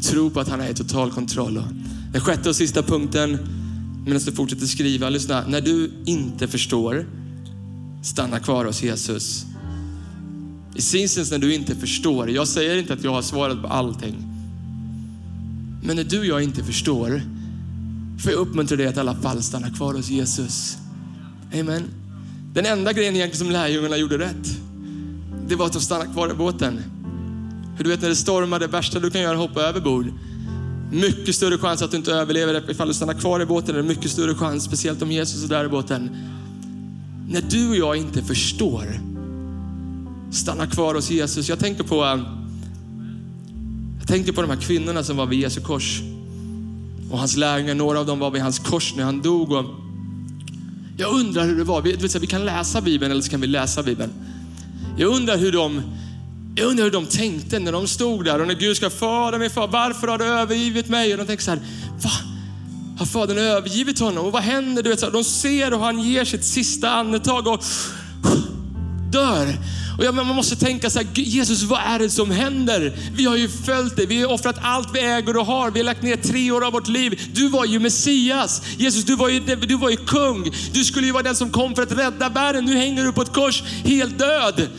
Tro 0.01 0.29
på 0.29 0.39
att 0.39 0.49
han 0.49 0.61
är 0.61 0.69
i 0.69 0.73
total 0.73 1.11
kontroll. 1.11 1.63
Den 2.11 2.21
sjätte 2.21 2.49
och 2.49 2.55
sista 2.55 2.83
punkten, 2.83 3.37
medan 4.05 4.21
du 4.25 4.31
fortsätter 4.31 4.65
skriva, 4.65 5.09
lyssna. 5.09 5.43
När 5.47 5.61
du 5.61 5.91
inte 6.05 6.47
förstår, 6.47 7.05
stanna 8.07 8.39
kvar 8.39 8.65
hos 8.65 8.83
Jesus. 8.83 9.45
I 10.75 10.81
seasons 10.81 11.31
när 11.31 11.37
du 11.37 11.53
inte 11.53 11.75
förstår, 11.75 12.29
jag 12.29 12.47
säger 12.47 12.77
inte 12.77 12.93
att 12.93 13.03
jag 13.03 13.11
har 13.11 13.21
svarat 13.21 13.61
på 13.61 13.67
allting. 13.67 14.15
Men 15.83 15.95
när 15.95 16.03
du 16.03 16.19
och 16.19 16.25
jag 16.25 16.43
inte 16.43 16.63
förstår, 16.63 17.21
får 18.23 18.31
jag 18.31 18.39
uppmuntra 18.39 18.77
dig 18.77 18.87
att 18.87 18.97
i 18.97 18.99
alla 18.99 19.15
fall 19.15 19.43
stanna 19.43 19.69
kvar 19.69 19.93
hos 19.93 20.09
Jesus. 20.09 20.77
Amen. 21.59 21.83
Den 22.53 22.65
enda 22.65 22.93
grejen 22.93 23.15
egentligen 23.15 23.45
som 23.45 23.51
lärjungarna 23.51 23.97
gjorde 23.97 24.17
rätt, 24.17 24.57
det 25.47 25.55
var 25.55 25.65
att 25.65 25.73
de 25.73 25.81
stannade 25.81 26.13
kvar 26.13 26.31
i 26.31 26.33
båten. 26.33 26.83
För 27.77 27.83
du 27.83 27.89
vet 27.89 28.01
när 28.01 28.09
det 28.09 28.15
stormar, 28.15 28.59
det 28.59 28.67
värsta 28.67 28.99
du 28.99 29.09
kan 29.09 29.21
göra 29.21 29.31
är 29.31 29.35
att 29.35 29.49
hoppa 29.49 29.61
överbord. 29.61 30.05
Mycket 30.91 31.35
större 31.35 31.57
chans 31.57 31.81
att 31.81 31.91
du 31.91 31.97
inte 31.97 32.13
överlever 32.13 32.71
ifall 32.71 32.87
du 32.87 32.93
stannar 32.93 33.13
kvar 33.13 33.39
i 33.39 33.45
båten. 33.45 33.75
Det 33.75 33.81
är 33.81 33.83
mycket 33.83 34.11
större 34.11 34.35
chans, 34.35 34.63
speciellt 34.63 35.01
om 35.01 35.11
Jesus 35.11 35.43
är 35.43 35.47
där 35.47 35.65
i 35.65 35.67
båten. 35.67 36.09
När 37.29 37.41
du 37.41 37.69
och 37.69 37.75
jag 37.75 37.95
inte 37.97 38.23
förstår, 38.23 38.99
stanna 40.31 40.67
kvar 40.67 40.95
hos 40.95 41.09
Jesus. 41.09 41.49
Jag 41.49 41.59
tänker 41.59 41.83
på, 41.83 42.03
eh, 42.03 42.19
jag 43.99 44.07
tänker 44.07 44.31
på 44.31 44.41
de 44.41 44.49
här 44.49 44.61
kvinnorna 44.61 45.03
som 45.03 45.17
var 45.17 45.25
vid 45.25 45.39
Jesu 45.39 45.61
kors 45.61 46.01
och 47.11 47.19
hans 47.19 47.37
lärjungar. 47.37 47.75
Några 47.75 47.99
av 47.99 48.05
dem 48.05 48.19
var 48.19 48.31
vid 48.31 48.41
hans 48.41 48.59
kors 48.59 48.93
när 48.95 49.03
han 49.03 49.21
dog. 49.21 49.51
Och 49.51 49.65
jag 50.97 51.13
undrar 51.13 51.45
hur 51.45 51.57
det 51.57 51.63
var. 51.63 51.81
Vi, 51.81 51.95
vi 52.19 52.27
kan 52.27 52.45
läsa 52.45 52.81
Bibeln 52.81 53.11
eller 53.11 53.21
så 53.21 53.31
kan 53.31 53.41
vi 53.41 53.47
läsa 53.47 53.83
Bibeln. 53.83 54.11
Jag 54.97 55.15
undrar 55.15 55.37
hur 55.37 55.51
de 55.51 55.81
jag 56.55 56.67
undrar 56.67 56.83
hur 56.83 56.91
de 56.91 57.05
tänkte 57.05 57.59
när 57.59 57.71
de 57.71 57.87
stod 57.87 58.25
där 58.25 58.41
och 58.41 58.47
när 58.47 58.53
Gud 58.53 58.77
ska, 58.77 58.89
föra 58.89 59.37
min 59.37 59.49
far, 59.49 59.67
varför 59.67 60.07
har 60.07 60.17
du 60.17 60.25
övergivit 60.25 60.89
mig? 60.89 61.11
Och 61.11 61.17
de 61.17 61.25
tänker 61.25 61.43
så 61.43 61.51
här, 61.51 61.59
va? 62.03 62.09
Har 62.97 63.05
Fadern 63.05 63.37
övergivit 63.37 63.99
honom? 63.99 64.25
Och 64.25 64.31
vad 64.31 64.43
händer? 64.43 64.83
Du 64.83 64.89
vet, 64.89 64.99
så 64.99 65.09
de 65.09 65.23
ser 65.23 65.71
hur 65.71 65.77
han 65.77 65.99
ger 65.99 66.25
sitt 66.25 66.45
sista 66.45 66.89
andetag 66.89 67.47
och 67.47 67.63
dör. 69.11 69.53
Och 69.97 70.05
ja, 70.05 70.11
man 70.11 70.25
måste 70.27 70.55
tänka 70.55 70.89
så 70.89 70.99
här, 70.99 71.07
Jesus 71.13 71.63
vad 71.63 71.79
är 71.79 71.99
det 71.99 72.09
som 72.09 72.31
händer? 72.31 72.97
Vi 73.15 73.25
har 73.25 73.35
ju 73.35 73.49
följt 73.49 73.95
dig, 73.95 74.05
vi 74.05 74.21
har 74.21 74.33
offrat 74.33 74.55
allt 74.61 74.89
vi 74.93 74.99
äger 74.99 75.37
och 75.37 75.45
har. 75.45 75.71
Vi 75.71 75.79
har 75.79 75.85
lagt 75.85 76.01
ner 76.01 76.15
tre 76.15 76.51
år 76.51 76.65
av 76.65 76.73
vårt 76.73 76.87
liv. 76.87 77.21
Du 77.33 77.49
var 77.49 77.65
ju 77.65 77.79
Messias. 77.79 78.61
Jesus, 78.77 79.03
du 79.03 79.15
var 79.15 79.29
ju, 79.29 79.39
du 79.39 79.75
var 79.75 79.89
ju 79.89 79.97
kung. 79.97 80.51
Du 80.73 80.83
skulle 80.83 81.05
ju 81.05 81.13
vara 81.13 81.23
den 81.23 81.35
som 81.35 81.49
kom 81.49 81.75
för 81.75 81.83
att 81.83 81.97
rädda 81.97 82.29
världen. 82.29 82.65
Nu 82.65 82.77
hänger 82.77 83.03
du 83.03 83.11
på 83.11 83.21
ett 83.21 83.33
kors 83.33 83.63
helt 83.83 84.19
död. 84.19 84.69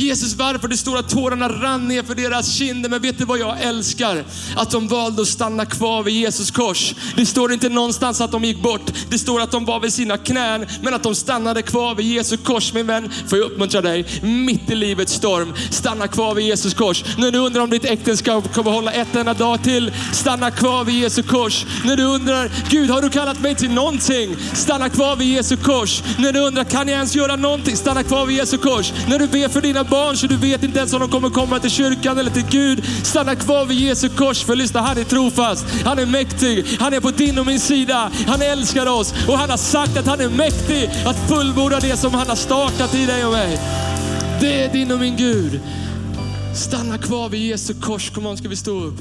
Jesus, 0.00 0.34
varför? 0.34 0.68
Det 0.68 0.76
står 0.76 0.98
att 0.98 1.08
tårarna 1.08 1.48
rann 1.48 1.88
ner 1.88 2.02
för 2.02 2.14
deras 2.14 2.52
kinder. 2.52 2.90
Men 2.90 3.02
vet 3.02 3.18
du 3.18 3.24
vad 3.24 3.38
jag 3.38 3.62
älskar? 3.62 4.24
Att 4.56 4.70
de 4.70 4.88
valde 4.88 5.22
att 5.22 5.28
stanna 5.28 5.66
kvar 5.66 6.02
vid 6.02 6.14
Jesus 6.14 6.50
kors. 6.50 6.94
Det 7.16 7.26
står 7.26 7.52
inte 7.52 7.68
någonstans 7.68 8.20
att 8.20 8.32
de 8.32 8.44
gick 8.44 8.62
bort. 8.62 8.92
Det 9.10 9.18
står 9.18 9.40
att 9.40 9.50
de 9.50 9.64
var 9.64 9.80
vid 9.80 9.92
sina 9.92 10.16
knän, 10.16 10.66
men 10.82 10.94
att 10.94 11.02
de 11.02 11.14
stannade 11.14 11.62
kvar 11.62 11.94
vid 11.94 12.06
Jesus 12.06 12.40
kors. 12.44 12.72
Min 12.72 12.86
vän, 12.86 13.12
får 13.26 13.38
jag 13.38 13.50
uppmuntra 13.50 13.80
dig, 13.80 14.06
mitt 14.22 14.70
i 14.70 14.74
livets 14.74 15.12
storm, 15.12 15.54
stanna 15.70 16.08
kvar 16.08 16.34
vid 16.34 16.46
Jesus 16.46 16.74
kors. 16.74 17.04
När 17.18 17.30
du 17.30 17.38
undrar 17.38 17.62
om 17.62 17.70
ditt 17.70 17.84
äktenskap 17.84 18.54
kommer 18.54 18.70
hålla 18.70 18.92
ett 18.92 19.16
enda 19.16 19.34
dag 19.34 19.62
till, 19.62 19.92
stanna 20.12 20.50
kvar 20.50 20.84
vid 20.84 20.94
Jesus 20.94 21.26
kors. 21.26 21.66
När 21.84 21.96
du 21.96 22.02
undrar, 22.02 22.50
Gud 22.70 22.90
har 22.90 23.02
du 23.02 23.10
kallat 23.10 23.40
mig 23.40 23.54
till 23.54 23.70
någonting? 23.70 24.36
Stanna 24.54 24.88
kvar 24.88 25.16
vid 25.16 25.28
Jesus 25.28 25.60
kors. 25.62 26.02
När 26.18 26.32
du 26.32 26.38
undrar, 26.38 26.64
kan 26.64 26.88
jag 26.88 26.96
ens 26.96 27.14
göra 27.14 27.36
någonting? 27.36 27.76
Stanna 27.76 28.02
kvar 28.02 28.26
vid 28.26 28.36
Jesus 28.36 28.60
kors. 28.60 28.92
När 29.08 29.18
du 29.18 29.26
ber 29.26 29.48
för 29.48 29.60
dina 29.60 29.84
barn 29.90 30.16
så 30.16 30.26
du 30.26 30.36
vet 30.36 30.64
inte 30.64 30.78
ens 30.78 30.92
om 30.92 31.00
de 31.00 31.10
kommer 31.10 31.30
komma 31.30 31.58
till 31.58 31.70
kyrkan 31.70 32.18
eller 32.18 32.30
till 32.30 32.46
Gud. 32.50 32.84
Stanna 33.02 33.34
kvar 33.34 33.64
vid 33.64 33.78
Jesu 33.78 34.08
kors 34.08 34.44
för 34.44 34.56
lyssna, 34.56 34.80
han 34.80 34.98
är 34.98 35.04
trofast. 35.04 35.64
Han 35.84 35.98
är 35.98 36.06
mäktig. 36.06 36.64
Han 36.80 36.94
är 36.94 37.00
på 37.00 37.10
din 37.10 37.38
och 37.38 37.46
min 37.46 37.60
sida. 37.60 38.10
Han 38.26 38.42
älskar 38.42 38.86
oss 38.86 39.14
och 39.28 39.38
han 39.38 39.50
har 39.50 39.56
sagt 39.56 39.96
att 39.96 40.06
han 40.06 40.20
är 40.20 40.28
mäktig 40.28 40.90
att 41.06 41.28
fullborda 41.28 41.80
det 41.80 41.96
som 41.96 42.14
han 42.14 42.28
har 42.28 42.36
startat 42.36 42.94
i 42.94 43.06
dig 43.06 43.24
och 43.24 43.32
mig. 43.32 43.58
Det 44.40 44.64
är 44.64 44.72
din 44.72 44.92
och 44.92 45.00
min 45.00 45.16
Gud. 45.16 45.60
Stanna 46.54 46.98
kvar 46.98 47.28
vid 47.28 47.40
Jesu 47.40 47.74
kors. 47.74 48.10
Kom 48.10 48.26
on, 48.26 48.36
ska 48.36 48.48
vi 48.48 48.56
stå 48.56 48.80
upp? 48.80 48.98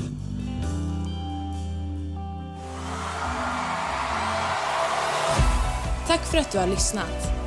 Tack 6.07 6.31
för 6.31 6.37
att 6.37 6.51
du 6.51 6.57
har 6.57 6.67
lyssnat. 6.67 7.46